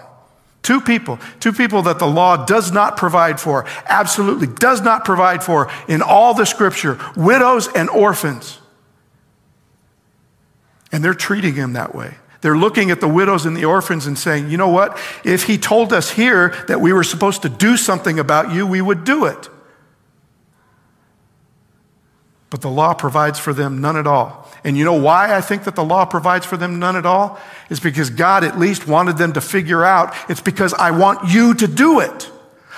[0.67, 5.45] Two people, two people that the law does not provide for, absolutely does not provide
[5.45, 8.59] for in all the scripture widows and orphans.
[10.91, 12.17] And they're treating him that way.
[12.41, 14.99] They're looking at the widows and the orphans and saying, you know what?
[15.23, 18.81] If he told us here that we were supposed to do something about you, we
[18.81, 19.49] would do it.
[22.49, 24.49] But the law provides for them none at all.
[24.63, 27.41] And you know why I think that the law provides for them none at all?
[27.71, 31.55] Is because God at least wanted them to figure out it's because I want you
[31.55, 32.31] to do it.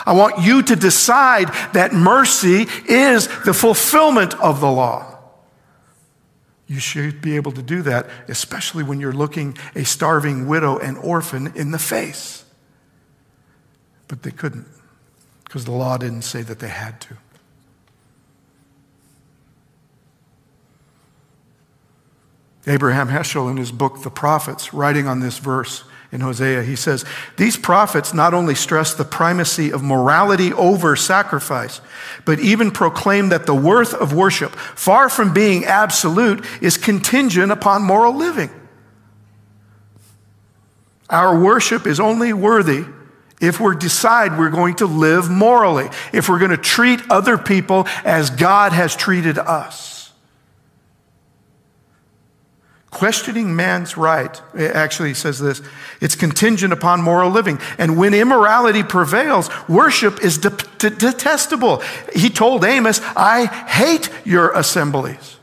[0.06, 5.18] I want you to decide that mercy is the fulfillment of the law.
[6.66, 10.98] You should be able to do that, especially when you're looking a starving widow and
[10.98, 12.44] orphan in the face.
[14.06, 14.66] But they couldn't,
[15.44, 17.16] because the law didn't say that they had to.
[22.66, 27.04] Abraham Heschel, in his book, The Prophets, writing on this verse in Hosea, he says,
[27.36, 31.80] These prophets not only stress the primacy of morality over sacrifice,
[32.24, 37.82] but even proclaim that the worth of worship, far from being absolute, is contingent upon
[37.82, 38.50] moral living.
[41.10, 42.84] Our worship is only worthy
[43.40, 47.86] if we decide we're going to live morally, if we're going to treat other people
[48.04, 49.97] as God has treated us.
[52.98, 55.62] Questioning man's right, actually says this,
[56.00, 57.60] it's contingent upon moral living.
[57.78, 61.80] And when immorality prevails, worship is de- de- detestable.
[62.12, 65.36] He told Amos, I hate your assemblies.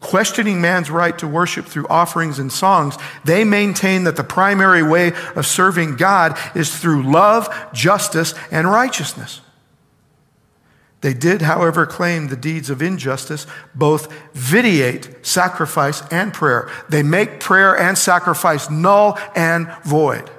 [0.00, 5.14] Questioning man's right to worship through offerings and songs, they maintain that the primary way
[5.34, 9.40] of serving God is through love, justice, and righteousness.
[11.04, 16.70] They did, however, claim the deeds of injustice both vitiate sacrifice and prayer.
[16.88, 20.30] They make prayer and sacrifice null and void.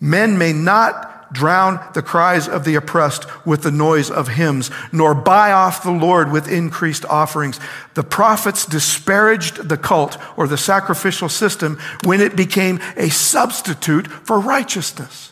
[0.00, 5.14] Men may not drown the cries of the oppressed with the noise of hymns, nor
[5.14, 7.60] buy off the Lord with increased offerings.
[7.92, 14.40] The prophets disparaged the cult or the sacrificial system when it became a substitute for
[14.40, 15.29] righteousness.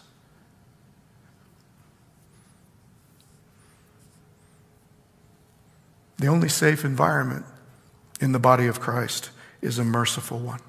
[6.19, 7.47] The only safe environment
[8.21, 9.31] in the body of Christ
[9.63, 10.61] is a merciful one.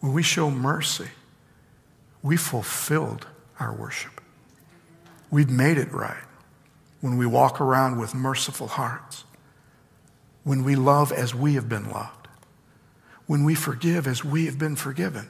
[0.00, 1.08] When we show mercy,
[2.22, 3.26] we fulfilled
[3.58, 4.20] our worship.
[5.30, 6.24] We've made it right
[7.00, 9.24] when we walk around with merciful hearts,
[10.42, 12.28] when we love as we have been loved,
[13.26, 15.28] when we forgive as we have been forgiven.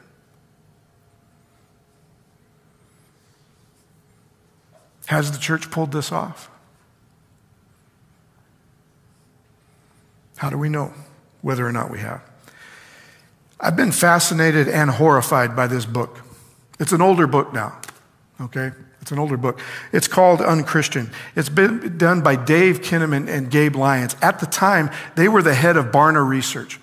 [5.06, 6.48] Has the church pulled this off?
[10.40, 10.94] How do we know
[11.42, 12.22] whether or not we have?
[13.60, 16.18] I've been fascinated and horrified by this book.
[16.78, 17.78] It's an older book now,
[18.40, 18.72] okay?
[19.02, 19.60] It's an older book.
[19.92, 21.10] It's called Unchristian.
[21.36, 24.16] It's been done by Dave Kinnaman and Gabe Lyons.
[24.22, 26.80] At the time, they were the head of Barna Research.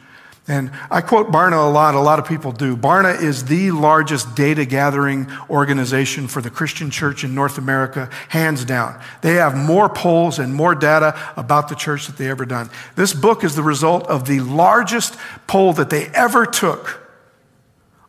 [0.50, 2.78] And I quote Barna a lot, a lot of people do.
[2.78, 8.64] Barna is the largest data gathering organization for the Christian church in North America, hands
[8.64, 8.98] down.
[9.22, 12.70] They have more polls and more data about the church that they ever done.
[12.96, 15.18] This book is the result of the largest
[15.48, 17.02] poll that they ever took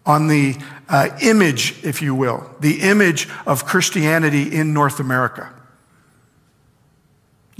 [0.06, 0.56] on the
[0.88, 5.52] uh, image, if you will, the image of Christianity in North America.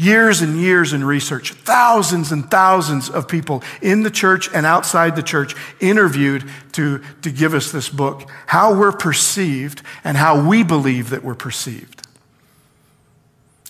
[0.00, 5.16] Years and years in research, thousands and thousands of people in the church and outside
[5.16, 10.62] the church interviewed to, to give us this book, how we're perceived and how we
[10.62, 12.06] believe that we're perceived.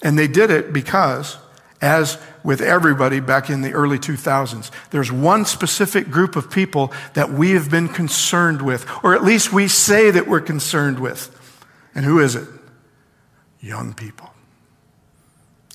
[0.03, 1.39] And they did it because,
[1.81, 7.33] as with everybody back in the early 2000s, there's one specific group of people that
[7.33, 11.35] we have been concerned with, or at least we say that we're concerned with.
[11.95, 12.47] And who is it?
[13.61, 14.28] Young people.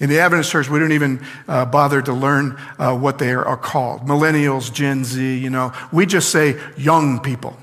[0.04, 3.56] In the Adventist church, we don't even uh, bother to learn uh, what they are,
[3.56, 5.72] called millennials, Gen Z, you know.
[5.94, 7.56] We just say young people.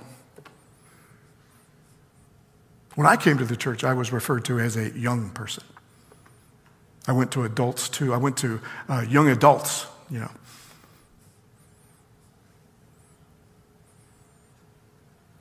[2.94, 5.64] When I came to the church, I was referred to as a young person.
[7.06, 8.14] I went to adults too.
[8.14, 10.30] I went to uh, young adults, you know.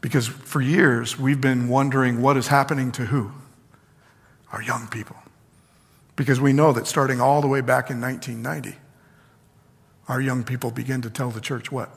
[0.02, 3.32] Because for years, we've been wondering what is happening to who?
[4.52, 5.16] Our young people.
[6.20, 8.78] Because we know that starting all the way back in 1990,
[10.09, 11.89] our young people begin to tell the church what?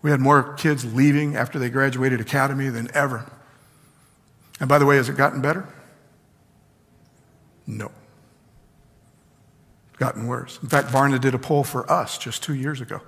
[0.00, 3.30] We had more kids leaving after they graduated academy than ever.
[4.60, 5.68] And by the way, has it gotten better?
[7.66, 7.92] No.
[9.90, 10.58] It's gotten worse.
[10.62, 13.02] In fact, Barna did a poll for us just two years ago,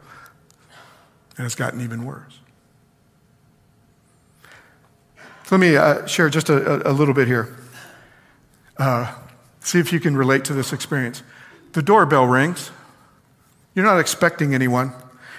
[1.38, 2.40] and it's gotten even worse.
[5.54, 7.54] Let me uh, share just a, a, little bit here.
[8.76, 9.14] Uh,
[9.60, 11.22] see if you can relate to this experience.
[11.74, 12.72] The doorbell rings.
[13.72, 14.92] You're not expecting anyone.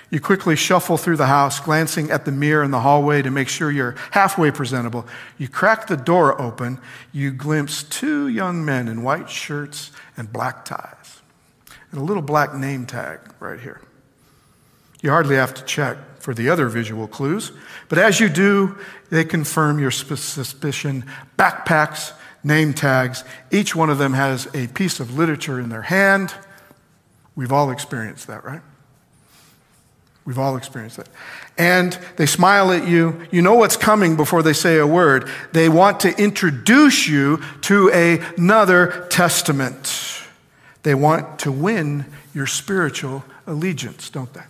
[0.10, 3.50] You quickly shuffle through the house, glancing at the mirror in the hallway to make
[3.50, 5.06] sure you're halfway presentable.
[5.38, 6.80] You crack the door open.
[7.12, 11.22] You glimpse two young men in white shirts and black ties,
[11.92, 13.82] and a little black name tag right here.
[15.02, 17.52] You hardly have to check for the other visual clues.
[17.88, 18.80] But as you do,
[19.12, 21.06] they confirm your suspicion.
[21.38, 22.14] Backpacks,
[22.44, 26.34] name tags, each one of them has a piece of literature in their hand.
[27.36, 28.62] We've all experienced that, right?
[30.26, 31.10] We've all experienced that.
[31.60, 33.28] And they smile at you.
[33.30, 35.30] You know what's coming before they say a word.
[35.54, 40.24] They want to introduce you to another testament.
[40.82, 44.42] They want to win your spiritual allegiance, don't they?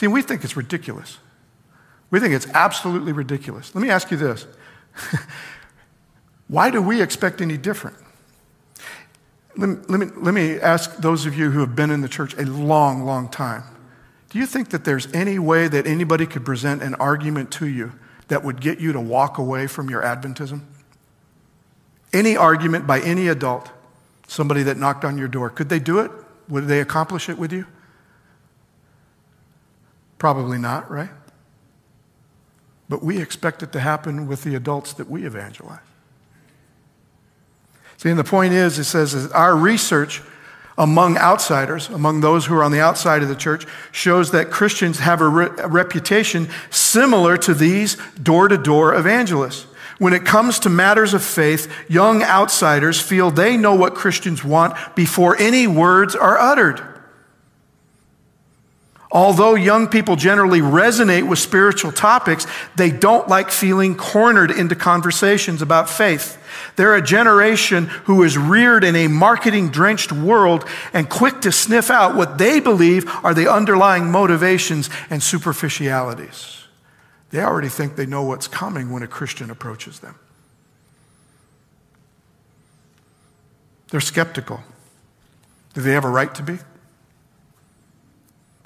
[0.00, 1.18] See, we think it's ridiculous.
[2.08, 3.74] We think it's absolutely ridiculous.
[3.74, 4.46] Let me ask you this
[6.48, 7.98] Why do we expect any different?
[9.58, 12.08] Let me, let, me, let me ask those of you who have been in the
[12.08, 13.62] church a long, long time.
[14.30, 17.92] Do you think that there's any way that anybody could present an argument to you
[18.28, 20.62] that would get you to walk away from your Adventism?
[22.10, 23.70] Any argument by any adult,
[24.26, 26.10] somebody that knocked on your door, could they do it?
[26.48, 27.66] Would they accomplish it with you?
[30.20, 31.08] Probably not, right?
[32.90, 35.80] But we expect it to happen with the adults that we evangelize.
[37.96, 40.20] See, and the point is, it says our research
[40.76, 44.98] among outsiders, among those who are on the outside of the church, shows that Christians
[44.98, 49.66] have a, re- a reputation similar to these door to door evangelists.
[49.98, 54.74] When it comes to matters of faith, young outsiders feel they know what Christians want
[54.94, 56.89] before any words are uttered.
[59.12, 62.46] Although young people generally resonate with spiritual topics,
[62.76, 66.38] they don't like feeling cornered into conversations about faith.
[66.76, 71.90] They're a generation who is reared in a marketing drenched world and quick to sniff
[71.90, 76.68] out what they believe are the underlying motivations and superficialities.
[77.30, 80.14] They already think they know what's coming when a Christian approaches them.
[83.90, 84.60] They're skeptical.
[85.74, 86.58] Do they have a right to be?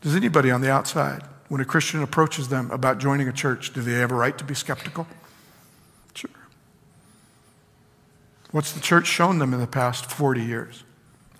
[0.05, 3.81] Does anybody on the outside, when a Christian approaches them about joining a church, do
[3.81, 5.07] they have a right to be skeptical?
[6.13, 6.31] Sure.
[8.51, 10.85] What's the church shown them in the past 40 years?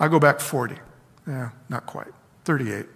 [0.01, 0.77] I go back 40.
[1.27, 2.13] Yeah, not quite.
[2.47, 2.87] 38.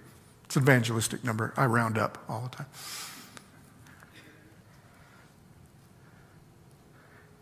[0.47, 1.53] It's an evangelistic number.
[1.55, 2.67] I round up all the time.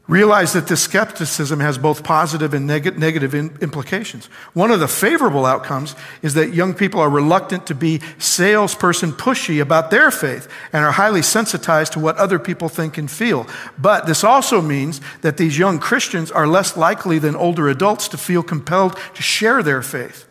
[0.08, 4.26] Realize that this skepticism has both positive and neg- negative in- implications.
[4.52, 9.60] One of the favorable outcomes is that young people are reluctant to be salesperson pushy
[9.60, 13.48] about their faith and are highly sensitized to what other people think and feel.
[13.78, 18.16] But this also means that these young Christians are less likely than older adults to
[18.16, 20.25] feel compelled to share their faith.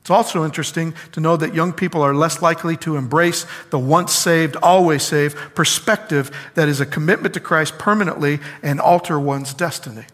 [0.00, 4.12] It's also interesting to know that young people are less likely to embrace the once
[4.12, 10.04] saved, always saved perspective that is a commitment to Christ permanently and alter one's destiny.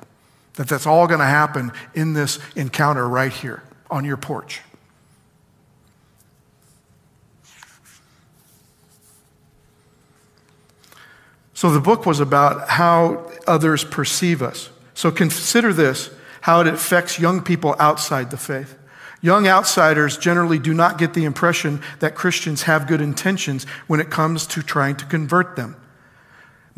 [0.55, 4.61] That that's all going to happen in this encounter right here on your porch.
[11.55, 14.68] So the book was about how others perceive us.
[14.93, 16.11] So consider this
[16.43, 18.76] how it affects young people outside the faith.
[19.21, 24.11] Young outsiders generally do not get the impression that Christians have good intentions when it
[24.11, 25.77] comes to trying to convert them.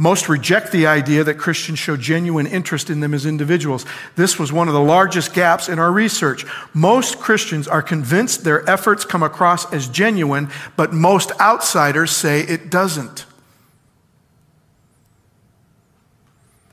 [0.00, 3.84] Most reject the idea that Christians show genuine interest in them as individuals.
[4.14, 6.46] This was one of the largest gaps in our research.
[6.72, 12.70] Most Christians are convinced their efforts come across as genuine, but most outsiders say it
[12.70, 13.26] doesn't.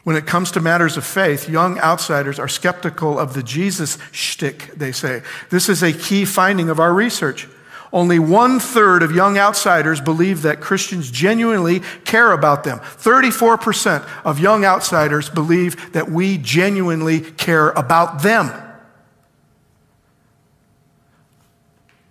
[0.06, 4.72] When it comes to matters of faith, young outsiders are skeptical of the Jesus shtick,
[4.76, 5.24] they say.
[5.50, 7.48] This is a key finding of our research.
[7.92, 12.78] Only one third of young outsiders believe that Christians genuinely care about them.
[12.82, 18.52] 34% of young outsiders believe that we genuinely care about them.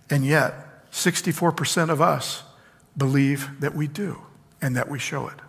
[0.09, 2.43] And yet, 64% of us
[2.97, 4.21] believe that we do
[4.61, 5.44] and that we show it.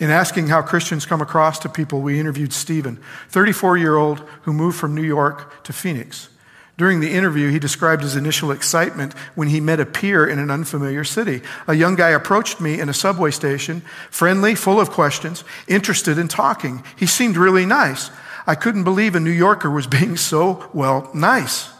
[0.00, 4.52] In asking how Christians come across to people, we interviewed Stephen, 34 year old who
[4.52, 6.28] moved from New York to Phoenix.
[6.76, 10.50] During the interview, he described his initial excitement when he met a peer in an
[10.50, 11.40] unfamiliar city.
[11.68, 16.26] A young guy approached me in a subway station, friendly, full of questions, interested in
[16.26, 16.82] talking.
[16.96, 18.10] He seemed really nice.
[18.44, 21.70] I couldn't believe a New Yorker was being so, well, nice.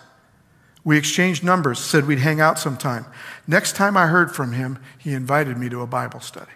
[0.85, 3.07] We exchanged numbers, said we'd hang out sometime.
[3.49, 6.53] Next time I heard from him, he invited me to a Bible study.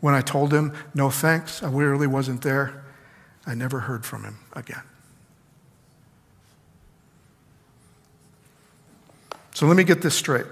[0.00, 2.84] When I told him, no thanks, I really wasn't there,
[3.46, 4.82] I never heard from him again.
[9.54, 10.46] So let me get this straight.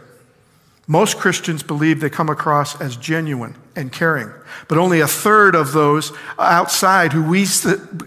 [0.88, 4.32] Most Christians believe they come across as genuine and caring,
[4.68, 7.46] but only a third of those outside who we,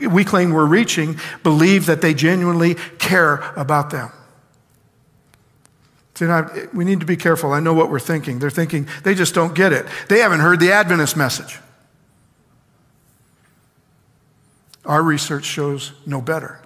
[0.08, 4.12] we claim we're reaching believe that they genuinely care about them.
[6.22, 7.52] Now, we need to be careful.
[7.52, 8.40] I know what we're thinking.
[8.40, 9.86] They're thinking they just don't get it.
[10.08, 11.60] They haven't heard the Adventist message.
[14.86, 16.60] Our research shows no better.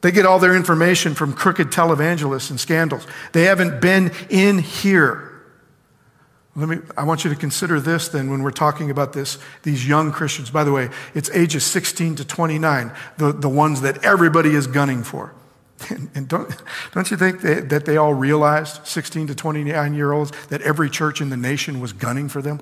[0.00, 3.06] They get all their information from crooked televangelists and scandals.
[3.32, 5.32] They haven't been in here.
[6.54, 9.86] Let me, I want you to consider this then when we're talking about this, these
[9.86, 10.50] young Christians.
[10.50, 15.02] By the way, it's ages 16 to 29, the, the ones that everybody is gunning
[15.02, 15.34] for.
[16.14, 16.50] And, don't,
[16.94, 21.20] don't you think that they all realized, 16 to 29 year olds, that every church
[21.20, 22.60] in the nation was gunning for them?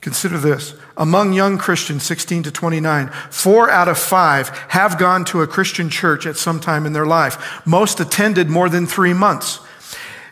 [0.00, 0.76] Consider this.
[0.96, 5.90] Among young Christians, 16 to 29, four out of five have gone to a Christian
[5.90, 7.66] church at some time in their life.
[7.66, 9.58] Most attended more than three months.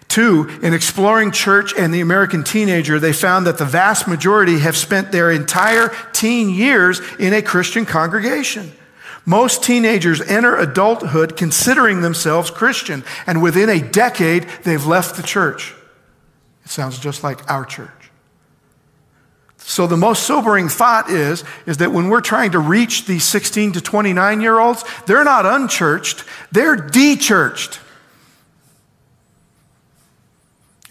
[0.08, 4.76] Two, in exploring church and the American teenager, they found that the vast majority have
[4.76, 8.72] spent their entire teen years in a Christian congregation.
[9.26, 15.74] Most teenagers enter adulthood considering themselves Christian, and within a decade, they've left the church.
[16.64, 17.90] It sounds just like our church.
[19.58, 23.72] So the most sobering thought is, is that when we're trying to reach these 16
[23.72, 27.80] to 29 year olds, they're not unchurched, they're dechurched.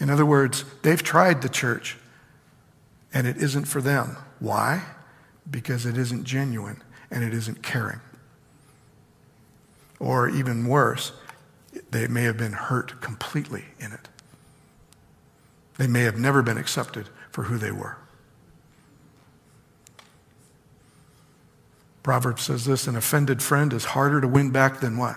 [0.04, 1.96] In other words, they've tried the church
[3.14, 4.18] and it isn't for them.
[4.38, 4.82] Why?
[5.50, 8.00] Because it isn't genuine and it isn't caring.
[9.98, 11.12] Or even worse,
[11.90, 14.10] they may have been hurt completely in it.
[15.78, 17.96] They may have never been accepted for who they were.
[22.02, 25.16] Proverbs says this an offended friend is harder to win back than what?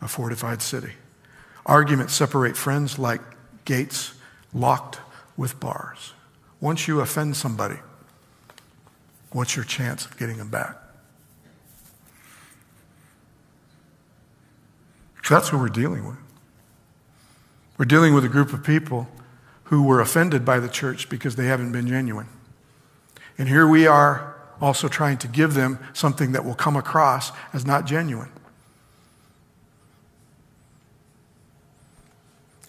[0.00, 0.94] A fortified city.
[1.66, 3.20] Arguments separate friends like
[3.70, 4.14] gates
[4.52, 4.98] locked
[5.36, 6.12] with bars.
[6.60, 7.76] Once you offend somebody,
[9.30, 10.76] what's your chance of getting them back?
[15.28, 16.16] That's who we're dealing with.
[17.78, 19.06] We're dealing with a group of people
[19.64, 22.26] who were offended by the church because they haven't been genuine.
[23.38, 27.64] And here we are also trying to give them something that will come across as
[27.64, 28.32] not genuine.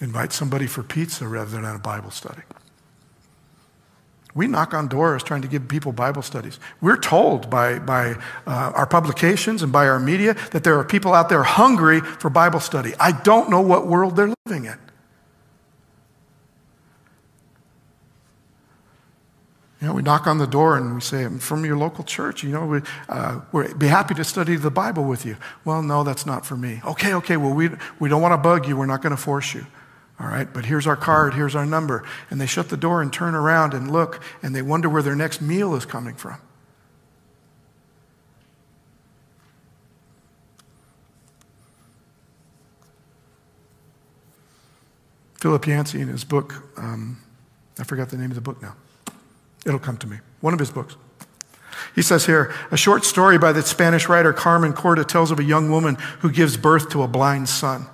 [0.01, 2.41] Invite somebody for pizza rather than a Bible study.
[4.33, 6.59] We knock on doors trying to give people Bible studies.
[6.79, 8.15] We're told by, by
[8.47, 12.29] uh, our publications and by our media that there are people out there hungry for
[12.29, 12.93] Bible study.
[12.99, 14.79] I don't know what world they're living in.
[19.81, 22.43] You know, we knock on the door and we say, I'm from your local church.
[22.43, 25.37] You know, we, uh, we'd be happy to study the Bible with you.
[25.65, 26.81] Well, no, that's not for me.
[26.85, 28.77] Okay, okay, well, we, we don't want to bug you.
[28.77, 29.65] We're not going to force you.
[30.21, 32.03] All right, but here's our card, here's our number.
[32.29, 35.15] And they shut the door and turn around and look, and they wonder where their
[35.15, 36.37] next meal is coming from.
[45.39, 47.19] Philip Yancey, in his book, um,
[47.79, 48.75] I forgot the name of the book now.
[49.65, 50.17] It'll come to me.
[50.41, 50.95] One of his books.
[51.95, 55.43] He says here a short story by the Spanish writer Carmen Corda tells of a
[55.43, 57.87] young woman who gives birth to a blind son.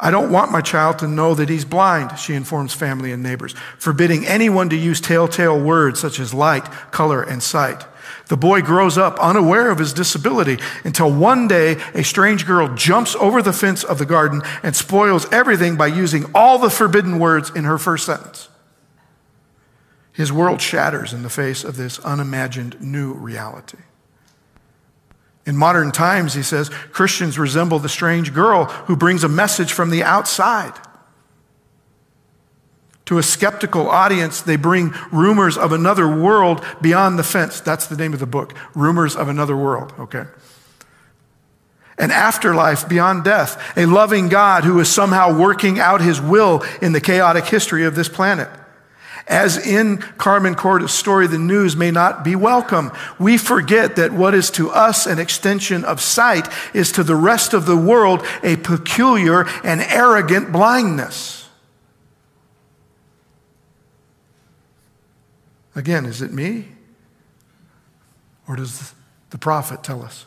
[0.00, 3.54] I don't want my child to know that he's blind, she informs family and neighbors,
[3.78, 7.84] forbidding anyone to use telltale words such as light, color, and sight.
[8.28, 13.16] The boy grows up unaware of his disability until one day a strange girl jumps
[13.16, 17.50] over the fence of the garden and spoils everything by using all the forbidden words
[17.50, 18.48] in her first sentence.
[20.12, 23.78] His world shatters in the face of this unimagined new reality.
[25.48, 29.88] In modern times, he says, Christians resemble the strange girl who brings a message from
[29.88, 30.74] the outside.
[33.06, 37.60] To a skeptical audience, they bring rumors of another world beyond the fence.
[37.60, 40.24] That's the name of the book Rumors of Another World, okay?
[41.96, 46.92] An afterlife beyond death, a loving God who is somehow working out his will in
[46.92, 48.50] the chaotic history of this planet.
[49.28, 52.90] As in Carmen Corda's story, the news may not be welcome.
[53.18, 57.52] We forget that what is to us an extension of sight is to the rest
[57.52, 61.48] of the world a peculiar and arrogant blindness.
[65.74, 66.68] Again, is it me?
[68.48, 68.94] Or does
[69.30, 70.24] the prophet tell us?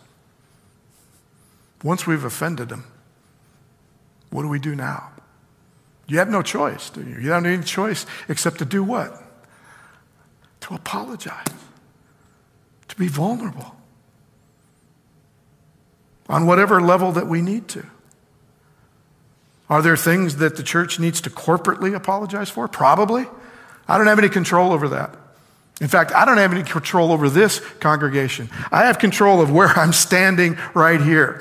[1.84, 2.86] Once we've offended him,
[4.30, 5.11] what do we do now?
[6.12, 7.16] You have no choice, do you?
[7.16, 9.24] You don't have any choice except to do what?
[10.59, 11.45] To apologize,
[12.89, 13.74] to be vulnerable
[16.28, 17.86] on whatever level that we need to.
[19.70, 22.68] Are there things that the church needs to corporately apologize for?
[22.68, 23.26] Probably.
[23.88, 25.16] I don't have any control over that.
[25.80, 28.49] In fact, I don't have any control over this congregation.
[28.70, 31.39] I have control of where I'm standing right here.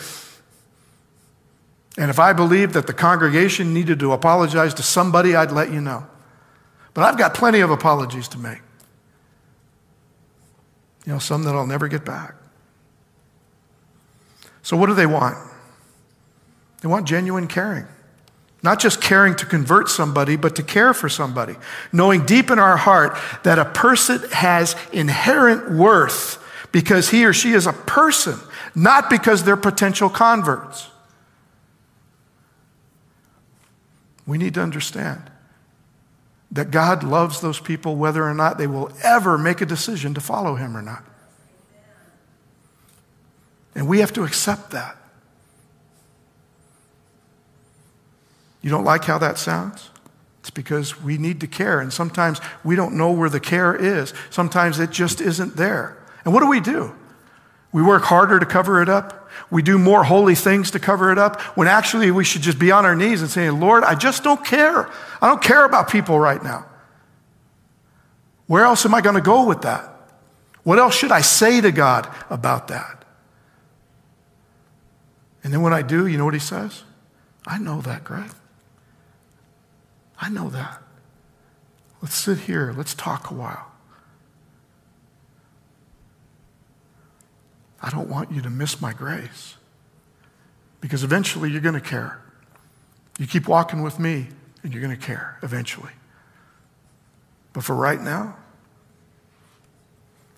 [1.99, 5.81] And if I believed that the congregation needed to apologize to somebody, I'd let you
[5.81, 6.07] know.
[6.95, 8.61] But I've got plenty of apologies to make.
[11.07, 12.35] You know, some that I'll never get back.
[14.63, 15.37] So, what do they want?
[16.83, 17.87] They want genuine caring.
[18.63, 21.57] Not just caring to convert somebody, but to care for somebody.
[21.93, 26.39] Knowing deep in our heart that a person has inherent worth
[26.71, 28.39] because he or she is a person,
[28.75, 30.90] not because they're potential converts.
[34.31, 35.29] We need to understand
[36.53, 40.21] that God loves those people whether or not they will ever make a decision to
[40.21, 41.03] follow Him or not.
[43.75, 44.97] And we have to accept that.
[48.63, 49.91] You don't like how that sounds?
[50.39, 54.15] It's because we need to care, and sometimes we don't know where the care is.
[54.31, 56.01] Sometimes it just isn't there.
[56.25, 56.95] And what do we do?
[57.73, 59.29] We work harder to cover it up.
[59.51, 62.73] We do more holy things to cover it up when actually we should just be
[62.73, 64.91] on our knees and say, Lord, I just don't care.
[65.21, 66.67] I don't care about people right now.
[68.47, 69.89] Where else am I going to go with that?
[70.65, 73.05] What else should I say to God about that?
[75.43, 76.83] And then when I do, you know what he says?
[77.47, 78.31] I know that, Greg.
[80.21, 80.83] I know that.
[82.03, 82.75] Let's sit here.
[82.77, 83.70] Let's talk a while.
[87.83, 89.57] I don't want you to miss my grace.
[90.81, 92.21] Because eventually you're going to care.
[93.19, 94.29] You keep walking with me,
[94.63, 95.93] and you're going to care eventually.
[97.53, 98.37] But for right now,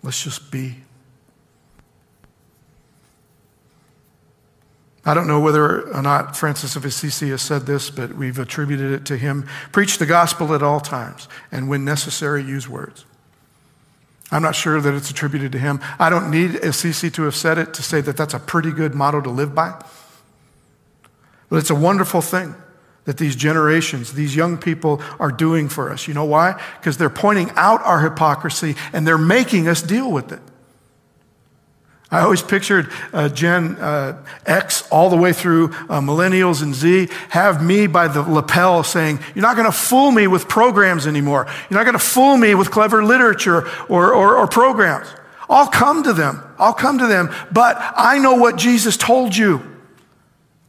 [0.02, 0.76] let's just be.
[5.04, 8.92] I don't know whether or not Francis of Assisi has said this, but we've attributed
[8.92, 9.48] it to him.
[9.72, 13.04] Preach the gospel at all times, and when necessary, use words.
[14.32, 15.80] I'm not sure that it's attributed to him.
[15.98, 18.94] I don't need Assisi to have said it to say that that's a pretty good
[18.94, 19.80] motto to live by.
[21.50, 22.54] But it's a wonderful thing
[23.04, 26.08] that these generations, these young people are doing for us.
[26.08, 26.60] You know why?
[26.78, 30.40] Because they're pointing out our hypocrisy and they're making us deal with it.
[32.12, 37.08] I always pictured uh, Gen uh, X all the way through uh, millennials and Z
[37.30, 41.46] have me by the lapel saying, You're not going to fool me with programs anymore.
[41.70, 45.08] You're not going to fool me with clever literature or, or, or programs.
[45.48, 46.42] I'll come to them.
[46.58, 47.34] I'll come to them.
[47.50, 49.62] But I know what Jesus told you.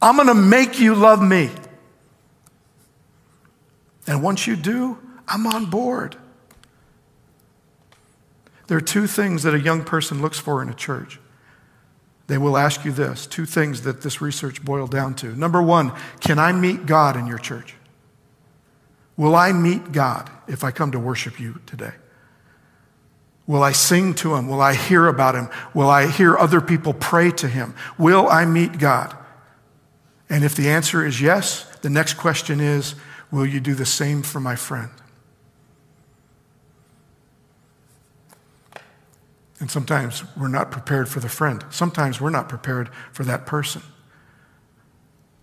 [0.00, 1.50] I'm going to make you love me.
[4.06, 6.16] And once you do, I'm on board.
[8.66, 11.20] There are two things that a young person looks for in a church
[12.26, 15.34] they will ask you this two things that this research boiled down to.
[15.36, 17.74] Number one, can I meet God in your church?
[19.16, 21.92] Will I meet God if I come to worship you today?
[23.46, 24.48] Will I sing to him?
[24.48, 25.48] Will I hear about him?
[25.74, 27.74] Will I hear other people pray to him?
[27.98, 29.14] Will I meet God?
[30.30, 32.94] And if the answer is yes, the next question is,
[33.30, 34.90] will you do the same for my friend?
[39.64, 41.64] And sometimes we're not prepared for the friend.
[41.70, 43.80] Sometimes we're not prepared for that person,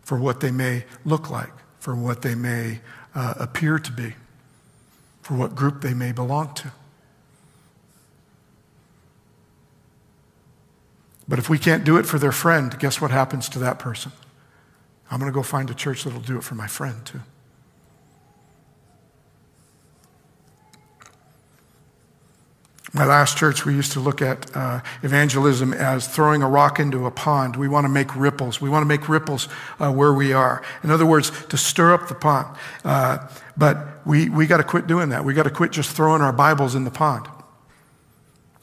[0.04, 1.50] for what they may look like,
[1.80, 2.82] for what they may
[3.16, 4.14] uh, appear to be,
[5.24, 6.72] for what group they may belong to.
[11.28, 14.12] But if we can't do it for their friend, guess what happens to that person?
[15.10, 17.22] I'm going to go find a church that'll do it for my friend too.
[22.94, 27.06] My last church, we used to look at uh, evangelism as throwing a rock into
[27.06, 27.56] a pond.
[27.56, 28.60] We want to make ripples.
[28.60, 29.48] We want to make ripples
[29.80, 30.62] uh, where we are.
[30.84, 32.58] In other words, to stir up the pond.
[32.84, 35.24] Uh, but we, we got to quit doing that.
[35.24, 37.28] We got to quit just throwing our Bibles in the pond.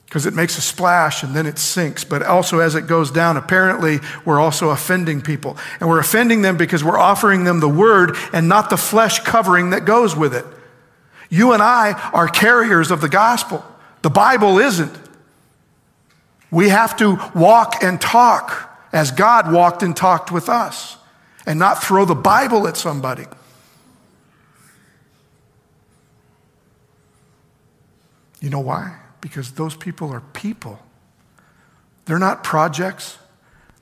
[0.04, 2.04] Because it makes a splash and then it sinks.
[2.04, 5.56] But also, as it goes down, apparently we're also offending people.
[5.80, 9.70] And we're offending them because we're offering them the word and not the flesh covering
[9.70, 10.44] that goes with it.
[11.30, 13.64] You and I are carriers of the gospel.
[14.08, 14.98] The Bible isn't.
[16.50, 20.96] We have to walk and talk as God walked and talked with us
[21.44, 23.26] and not throw the Bible at somebody.
[28.40, 28.96] You know why?
[29.20, 30.78] Because those people are people.
[32.06, 33.18] They're not projects,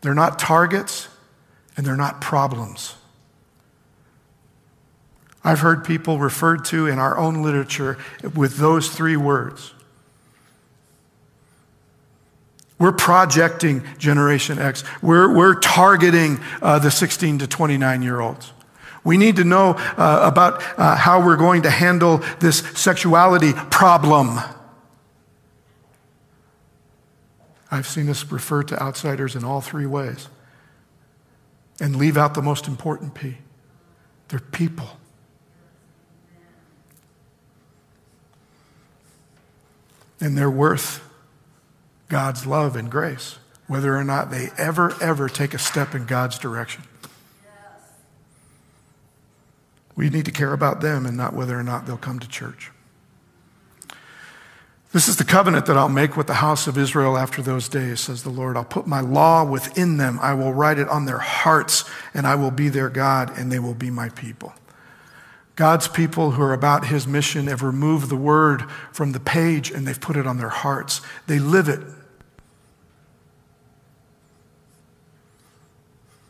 [0.00, 1.06] they're not targets,
[1.76, 2.96] and they're not problems.
[5.44, 7.96] I've heard people referred to in our own literature
[8.34, 9.72] with those three words
[12.78, 14.84] we're projecting Generation X.
[15.00, 18.52] We're, we're targeting uh, the 16 to 29 year olds.
[19.02, 24.38] We need to know uh, about uh, how we're going to handle this sexuality problem.
[27.70, 30.28] I've seen us refer to outsiders in all three ways
[31.80, 33.38] and leave out the most important P.
[34.28, 34.88] They're people.
[40.20, 41.05] And they're worth
[42.08, 46.38] God's love and grace, whether or not they ever, ever take a step in God's
[46.38, 46.84] direction.
[49.96, 52.70] We need to care about them and not whether or not they'll come to church.
[54.92, 58.00] This is the covenant that I'll make with the house of Israel after those days,
[58.00, 58.56] says the Lord.
[58.56, 60.18] I'll put my law within them.
[60.22, 61.84] I will write it on their hearts,
[62.14, 64.54] and I will be their God, and they will be my people.
[65.56, 69.86] God's people who are about his mission have removed the word from the page and
[69.86, 71.00] they've put it on their hearts.
[71.26, 71.80] They live it.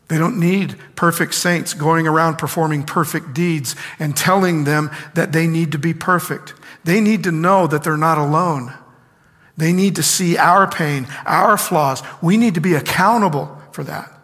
[0.07, 5.45] They don't need perfect saints going around performing perfect deeds and telling them that they
[5.45, 6.53] need to be perfect.
[6.85, 8.73] They need to know that they're not alone.
[9.57, 12.01] They need to see our pain, our flaws.
[12.21, 14.16] We need to be accountable for that.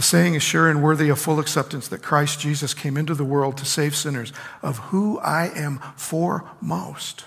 [0.00, 3.22] The saying is sure and worthy of full acceptance that Christ Jesus came into the
[3.22, 4.32] world to save sinners,
[4.62, 7.26] of who I am foremost.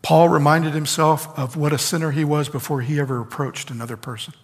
[0.00, 4.34] Paul reminded himself of what a sinner he was before he ever approached another person.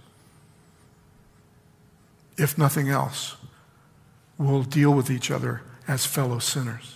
[2.37, 3.37] If nothing else,
[4.37, 6.94] we'll deal with each other as fellow sinners.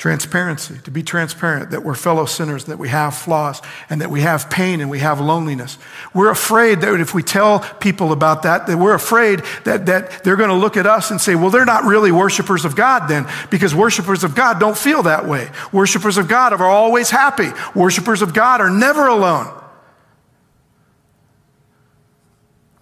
[0.00, 4.22] Transparency, to be transparent that we're fellow sinners, that we have flaws, and that we
[4.22, 5.76] have pain and we have loneliness.
[6.14, 10.36] We're afraid that if we tell people about that, that we're afraid that, that they're
[10.36, 13.28] going to look at us and say, well, they're not really worshipers of God then,
[13.50, 15.50] because worshipers of God don't feel that way.
[15.70, 17.50] Worshipers of God are always happy.
[17.74, 19.54] Worshipers of God are never alone.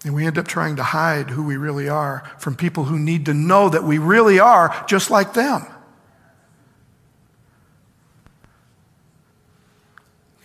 [0.05, 3.25] And we end up trying to hide who we really are from people who need
[3.25, 5.67] to know that we really are just like them.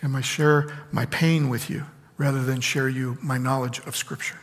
[0.05, 4.37] Am I share my pain with you rather than share you my knowledge of Scripture?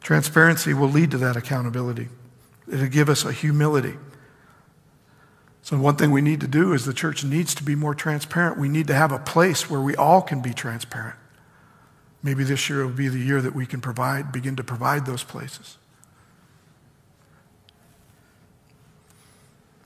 [0.00, 2.08] Transparency will lead to that accountability.
[2.72, 3.94] It'll give us a humility.
[5.62, 8.56] So, one thing we need to do is the church needs to be more transparent.
[8.56, 11.16] We need to have a place where we all can be transparent.
[12.22, 15.24] Maybe this year will be the year that we can provide, begin to provide those
[15.24, 15.78] places.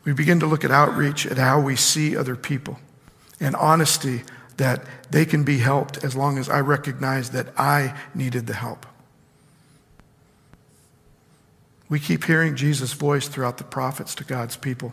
[0.05, 2.79] We begin to look at outreach at how we see other people
[3.41, 4.23] and honesty
[4.57, 8.87] that they can be helped as long as I recognize that I needed the help.
[11.89, 14.93] We keep hearing Jesus' voice throughout the prophets to God's people.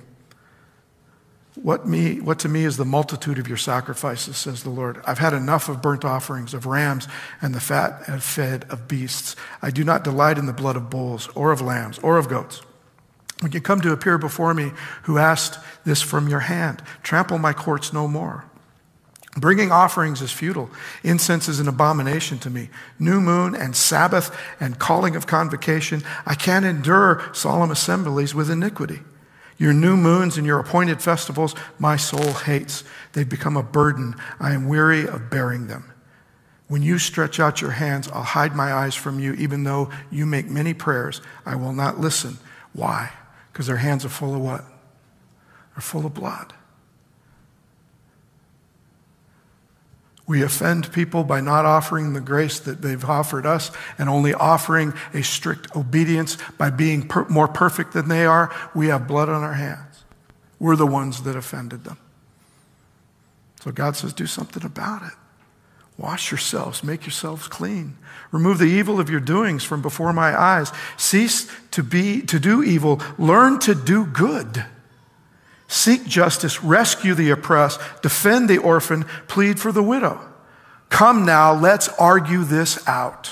[1.55, 5.01] What, me, what to me is the multitude of your sacrifices, says the Lord.
[5.05, 7.07] I've had enough of burnt offerings, of rams,
[7.41, 9.35] and the fat and fed of beasts.
[9.61, 12.61] I do not delight in the blood of bulls, or of lambs, or of goats.
[13.41, 14.71] When you come to appear before me,
[15.03, 18.45] who asked this from your hand, trample my courts no more.
[19.37, 20.69] Bringing offerings is futile.
[21.03, 22.69] Incense is an abomination to me.
[22.97, 26.03] New moon and Sabbath and calling of convocation.
[26.25, 28.99] I can't endure solemn assemblies with iniquity.
[29.57, 32.83] Your new moons and your appointed festivals, my soul hates.
[33.13, 34.15] They've become a burden.
[34.39, 35.93] I am weary of bearing them.
[36.67, 39.33] When you stretch out your hands, I'll hide my eyes from you.
[39.33, 42.37] Even though you make many prayers, I will not listen.
[42.73, 43.11] Why?
[43.59, 44.63] Because their hands are full of what?
[45.75, 46.53] They're full of blood.
[50.25, 54.93] We offend people by not offering the grace that they've offered us and only offering
[55.13, 58.49] a strict obedience by being per- more perfect than they are.
[58.73, 60.05] We have blood on our hands.
[60.57, 61.97] We're the ones that offended them.
[63.59, 65.17] So God says, do something about it.
[65.99, 67.97] Wash yourselves, make yourselves clean.
[68.31, 70.71] Remove the evil of your doings from before my eyes.
[70.95, 74.63] Cease to be to do evil, learn to do good.
[75.67, 80.21] Seek justice, rescue the oppressed, defend the orphan, plead for the widow.
[80.87, 83.31] Come now, let's argue this out.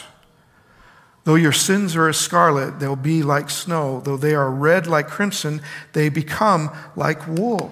[1.23, 4.01] Though your sins are as scarlet, they'll be like snow.
[4.01, 5.61] Though they are red like crimson,
[5.93, 7.71] they become like wool.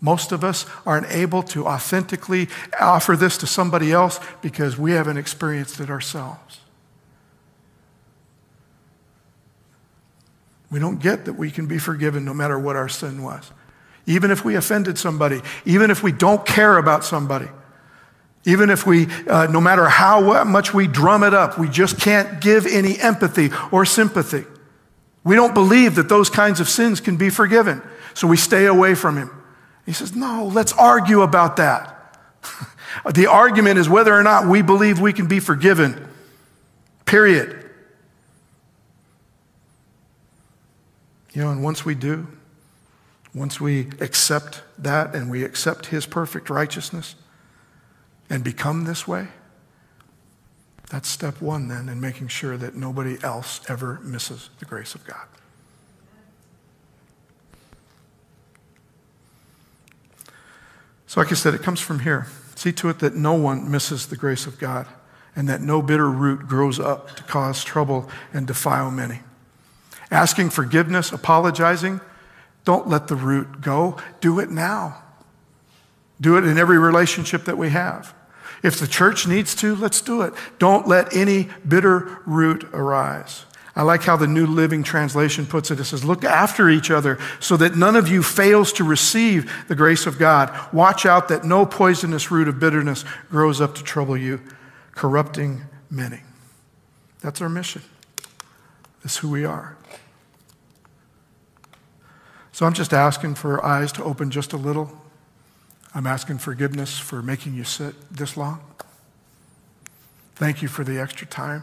[0.00, 2.48] Most of us aren't able to authentically
[2.80, 6.60] offer this to somebody else because we haven't experienced it ourselves.
[10.70, 13.50] We don't get that we can be forgiven no matter what our sin was.
[14.06, 17.48] Even if we offended somebody, even if we don't care about somebody,
[18.44, 22.40] even if we, uh, no matter how much we drum it up, we just can't
[22.40, 24.44] give any empathy or sympathy.
[25.24, 27.82] We don't believe that those kinds of sins can be forgiven,
[28.14, 29.30] so we stay away from Him.
[29.88, 32.14] He says, No, let's argue about that.
[33.14, 36.06] the argument is whether or not we believe we can be forgiven.
[37.06, 37.70] Period.
[41.32, 42.26] You know, and once we do,
[43.32, 47.14] once we accept that and we accept His perfect righteousness
[48.28, 49.28] and become this way,
[50.90, 55.06] that's step one then in making sure that nobody else ever misses the grace of
[55.06, 55.26] God.
[61.08, 62.26] So, like I said, it comes from here.
[62.54, 64.86] See to it that no one misses the grace of God
[65.34, 69.20] and that no bitter root grows up to cause trouble and defile many.
[70.10, 72.02] Asking forgiveness, apologizing,
[72.66, 73.96] don't let the root go.
[74.20, 75.02] Do it now.
[76.20, 78.14] Do it in every relationship that we have.
[78.62, 80.34] If the church needs to, let's do it.
[80.58, 83.46] Don't let any bitter root arise.
[83.78, 85.78] I like how the New Living Translation puts it.
[85.78, 89.76] It says, Look after each other so that none of you fails to receive the
[89.76, 90.52] grace of God.
[90.72, 94.40] Watch out that no poisonous root of bitterness grows up to trouble you,
[94.90, 96.18] corrupting many.
[97.20, 97.82] That's our mission.
[99.04, 99.76] That's who we are.
[102.50, 104.90] So I'm just asking for eyes to open just a little.
[105.94, 108.60] I'm asking forgiveness for making you sit this long.
[110.34, 111.62] Thank you for the extra time.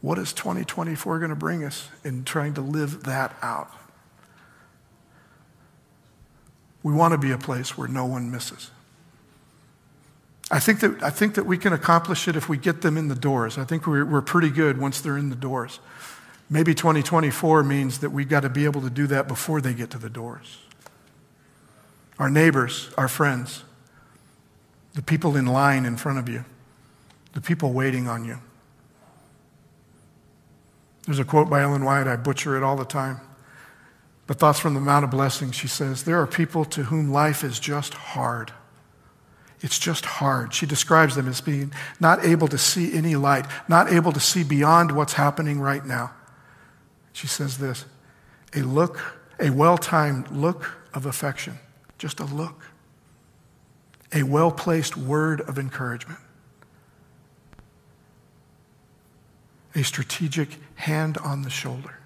[0.00, 3.70] What is 2024 going to bring us in trying to live that out?
[6.82, 8.70] We want to be a place where no one misses.
[10.50, 13.08] I think that, I think that we can accomplish it if we get them in
[13.08, 13.58] the doors.
[13.58, 15.80] I think we're, we're pretty good once they're in the doors.
[16.48, 19.90] Maybe 2024 means that we've got to be able to do that before they get
[19.90, 20.58] to the doors.
[22.20, 23.64] Our neighbors, our friends,
[24.94, 26.44] the people in line in front of you,
[27.32, 28.38] the people waiting on you.
[31.06, 33.20] There's a quote by Ellen White, I butcher it all the time.
[34.26, 37.44] But Thoughts from the Mount of Blessing, she says, There are people to whom life
[37.44, 38.52] is just hard.
[39.60, 40.52] It's just hard.
[40.52, 44.44] She describes them as being not able to see any light, not able to see
[44.44, 46.12] beyond what's happening right now.
[47.12, 47.86] She says this
[48.54, 49.00] a look,
[49.38, 51.58] a well timed look of affection,
[51.98, 52.66] just a look,
[54.12, 56.20] a well placed word of encouragement,
[59.74, 61.98] a strategic hand on the shoulder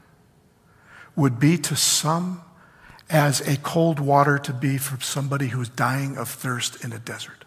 [1.16, 2.42] would be to some
[3.08, 7.44] as a cold water to be for somebody who's dying of thirst in a desert.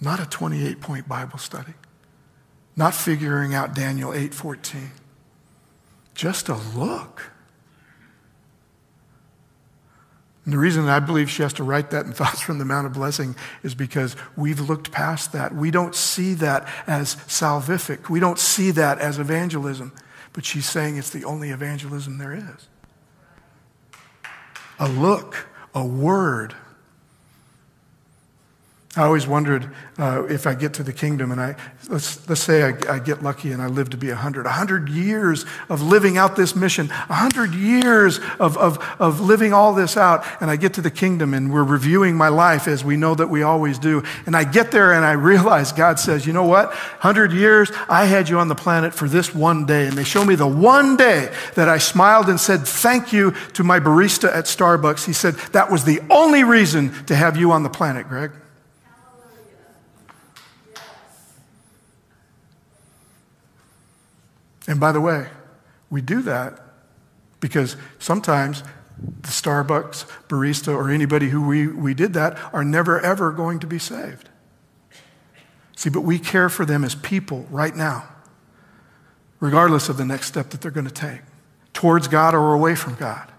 [0.00, 1.74] Not a 28 point Bible study,
[2.76, 4.90] not figuring out Daniel 8:14.
[6.14, 7.33] Just a look.
[10.44, 12.86] And the reason I believe she has to write that in Thoughts from the Mount
[12.86, 15.54] of Blessing is because we've looked past that.
[15.54, 18.08] We don't see that as salvific.
[18.08, 19.92] We don't see that as evangelism.
[20.32, 22.68] But she's saying it's the only evangelism there is.
[24.78, 26.54] A look, a word,
[28.96, 29.68] I always wondered
[29.98, 31.56] uh, if I get to the kingdom and I,
[31.88, 34.44] let's, let's say I, I get lucky and I live to be 100.
[34.44, 39.96] 100 years of living out this mission, 100 years of, of, of living all this
[39.96, 43.16] out, and I get to the kingdom and we're reviewing my life as we know
[43.16, 44.04] that we always do.
[44.26, 46.68] And I get there and I realize God says, you know what?
[46.68, 49.88] 100 years, I had you on the planet for this one day.
[49.88, 53.64] And they show me the one day that I smiled and said, thank you to
[53.64, 55.04] my barista at Starbucks.
[55.04, 58.30] He said, that was the only reason to have you on the planet, Greg.
[64.66, 65.28] And by the way,
[65.90, 66.60] we do that
[67.40, 68.62] because sometimes
[68.98, 73.66] the Starbucks barista or anybody who we, we did that are never ever going to
[73.66, 74.28] be saved.
[75.76, 78.08] See, but we care for them as people right now,
[79.40, 81.20] regardless of the next step that they're going to take
[81.74, 83.30] towards God or away from God.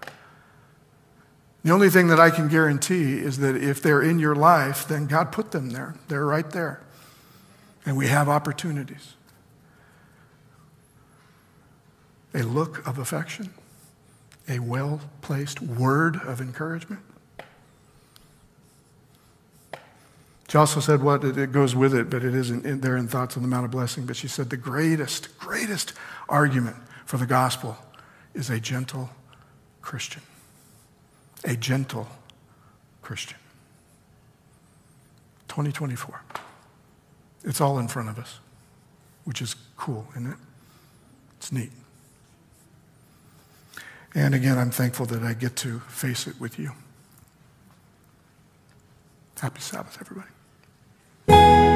[1.64, 5.06] The only thing that I can guarantee is that if they're in your life, then
[5.06, 5.96] God put them there.
[6.06, 6.80] They're right there.
[7.84, 9.15] And we have opportunities.
[12.36, 13.52] A look of affection,
[14.48, 17.00] a well placed word of encouragement.
[20.48, 23.42] She also said what it goes with it, but it isn't there in Thoughts on
[23.42, 24.06] the Mount of Blessing.
[24.06, 25.92] But she said the greatest, greatest
[26.28, 27.76] argument for the gospel
[28.32, 29.10] is a gentle
[29.82, 30.22] Christian.
[31.44, 32.06] A gentle
[33.02, 33.38] Christian.
[35.48, 36.22] 2024.
[37.44, 38.38] It's all in front of us,
[39.24, 40.38] which is cool, isn't it?
[41.38, 41.70] It's neat.
[44.16, 46.72] And again, I'm thankful that I get to face it with you.
[49.38, 51.75] Happy Sabbath, everybody.